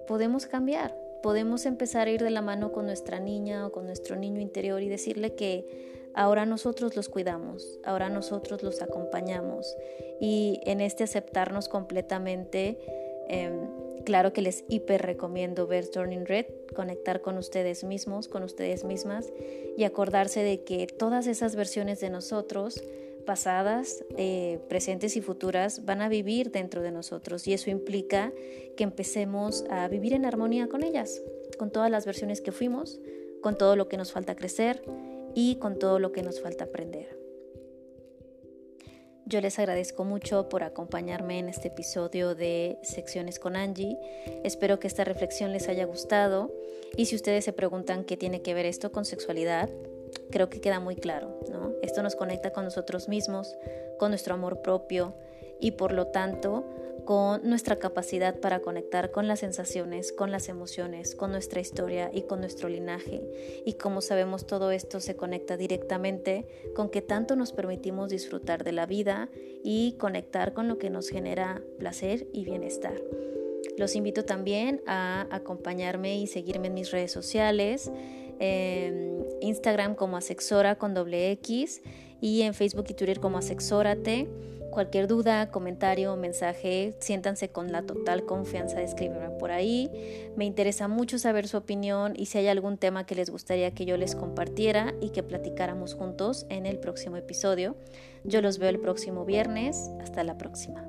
podemos 0.06 0.46
cambiar. 0.46 0.96
Podemos 1.22 1.66
empezar 1.66 2.08
a 2.08 2.10
ir 2.10 2.22
de 2.22 2.30
la 2.30 2.42
mano 2.42 2.72
con 2.72 2.86
nuestra 2.86 3.20
niña 3.20 3.66
o 3.66 3.72
con 3.72 3.86
nuestro 3.86 4.16
niño 4.16 4.40
interior 4.40 4.82
y 4.82 4.88
decirle 4.88 5.34
que 5.34 6.01
Ahora 6.14 6.44
nosotros 6.44 6.94
los 6.94 7.08
cuidamos, 7.08 7.78
ahora 7.84 8.10
nosotros 8.10 8.62
los 8.62 8.82
acompañamos 8.82 9.76
y 10.20 10.60
en 10.64 10.80
este 10.80 11.04
aceptarnos 11.04 11.68
completamente, 11.68 12.78
em, 13.28 13.68
claro 14.04 14.32
que 14.32 14.42
les 14.42 14.64
hiper 14.68 15.02
recomiendo 15.02 15.66
ver 15.66 15.88
Turning 15.88 16.26
Red, 16.26 16.46
conectar 16.74 17.22
con 17.22 17.38
ustedes 17.38 17.82
mismos, 17.82 18.28
con 18.28 18.42
ustedes 18.42 18.84
mismas 18.84 19.32
y 19.76 19.84
acordarse 19.84 20.42
de 20.42 20.62
que 20.64 20.86
todas 20.86 21.26
esas 21.26 21.56
versiones 21.56 22.00
de 22.00 22.10
nosotros, 22.10 22.82
pasadas, 23.24 24.04
eh, 24.18 24.58
presentes 24.68 25.16
y 25.16 25.22
futuras, 25.22 25.86
van 25.86 26.02
a 26.02 26.08
vivir 26.08 26.50
dentro 26.50 26.82
de 26.82 26.90
nosotros 26.90 27.46
y 27.46 27.54
eso 27.54 27.70
implica 27.70 28.32
que 28.76 28.84
empecemos 28.84 29.64
a 29.70 29.88
vivir 29.88 30.12
en 30.12 30.26
armonía 30.26 30.68
con 30.68 30.82
ellas, 30.82 31.22
con 31.56 31.70
todas 31.70 31.90
las 31.90 32.04
versiones 32.04 32.40
que 32.40 32.52
fuimos, 32.52 33.00
con 33.40 33.56
todo 33.56 33.76
lo 33.76 33.88
que 33.88 33.96
nos 33.96 34.12
falta 34.12 34.34
crecer 34.34 34.82
y 35.34 35.56
con 35.56 35.78
todo 35.78 35.98
lo 35.98 36.12
que 36.12 36.22
nos 36.22 36.40
falta 36.40 36.64
aprender. 36.64 37.22
Yo 39.24 39.40
les 39.40 39.58
agradezco 39.58 40.04
mucho 40.04 40.48
por 40.48 40.62
acompañarme 40.62 41.38
en 41.38 41.48
este 41.48 41.68
episodio 41.68 42.34
de 42.34 42.78
Secciones 42.82 43.38
con 43.38 43.56
Angie. 43.56 43.96
Espero 44.44 44.78
que 44.78 44.88
esta 44.88 45.04
reflexión 45.04 45.52
les 45.52 45.68
haya 45.68 45.86
gustado 45.86 46.52
y 46.96 47.06
si 47.06 47.16
ustedes 47.16 47.44
se 47.44 47.52
preguntan 47.52 48.04
qué 48.04 48.16
tiene 48.16 48.42
que 48.42 48.52
ver 48.52 48.66
esto 48.66 48.92
con 48.92 49.04
sexualidad, 49.04 49.70
creo 50.30 50.50
que 50.50 50.60
queda 50.60 50.80
muy 50.80 50.96
claro, 50.96 51.38
¿no? 51.50 51.72
Esto 51.82 52.02
nos 52.02 52.16
conecta 52.16 52.52
con 52.52 52.64
nosotros 52.64 53.08
mismos, 53.08 53.56
con 53.98 54.10
nuestro 54.10 54.34
amor 54.34 54.60
propio 54.60 55.14
y 55.60 55.72
por 55.72 55.92
lo 55.92 56.08
tanto 56.08 56.64
con 57.04 57.48
nuestra 57.48 57.78
capacidad 57.78 58.38
para 58.38 58.60
conectar 58.60 59.10
con 59.10 59.26
las 59.26 59.40
sensaciones, 59.40 60.12
con 60.12 60.30
las 60.30 60.48
emociones, 60.48 61.14
con 61.14 61.32
nuestra 61.32 61.60
historia 61.60 62.10
y 62.12 62.22
con 62.22 62.40
nuestro 62.40 62.68
linaje. 62.68 63.22
Y 63.66 63.74
como 63.74 64.00
sabemos 64.00 64.46
todo 64.46 64.70
esto 64.70 65.00
se 65.00 65.16
conecta 65.16 65.56
directamente 65.56 66.46
con 66.74 66.88
que 66.88 67.02
tanto 67.02 67.34
nos 67.34 67.52
permitimos 67.52 68.10
disfrutar 68.10 68.62
de 68.62 68.72
la 68.72 68.86
vida 68.86 69.28
y 69.64 69.96
conectar 69.98 70.52
con 70.52 70.68
lo 70.68 70.78
que 70.78 70.90
nos 70.90 71.08
genera 71.08 71.62
placer 71.78 72.28
y 72.32 72.44
bienestar. 72.44 72.94
Los 73.78 73.96
invito 73.96 74.24
también 74.24 74.82
a 74.86 75.26
acompañarme 75.30 76.18
y 76.18 76.26
seguirme 76.26 76.68
en 76.68 76.74
mis 76.74 76.90
redes 76.90 77.10
sociales, 77.10 77.90
Instagram 79.40 79.94
como 79.94 80.16
asexora 80.16 80.76
con 80.76 80.94
doble 80.94 81.30
X 81.32 81.82
y 82.20 82.42
en 82.42 82.54
Facebook 82.54 82.86
y 82.88 82.94
Twitter 82.94 83.18
como 83.18 83.38
Asexórate. 83.38 84.28
Cualquier 84.72 85.06
duda, 85.06 85.50
comentario, 85.50 86.16
mensaje, 86.16 86.94
siéntanse 86.98 87.50
con 87.50 87.72
la 87.72 87.82
total 87.82 88.24
confianza 88.24 88.78
de 88.78 88.84
escribirme 88.84 89.28
por 89.28 89.50
ahí. 89.50 89.90
Me 90.34 90.46
interesa 90.46 90.88
mucho 90.88 91.18
saber 91.18 91.46
su 91.46 91.58
opinión 91.58 92.14
y 92.16 92.24
si 92.24 92.38
hay 92.38 92.48
algún 92.48 92.78
tema 92.78 93.04
que 93.04 93.14
les 93.14 93.28
gustaría 93.28 93.72
que 93.72 93.84
yo 93.84 93.98
les 93.98 94.16
compartiera 94.16 94.94
y 95.02 95.10
que 95.10 95.22
platicáramos 95.22 95.92
juntos 95.94 96.46
en 96.48 96.64
el 96.64 96.78
próximo 96.78 97.18
episodio. 97.18 97.76
Yo 98.24 98.40
los 98.40 98.56
veo 98.56 98.70
el 98.70 98.80
próximo 98.80 99.26
viernes. 99.26 99.90
Hasta 100.00 100.24
la 100.24 100.38
próxima. 100.38 100.88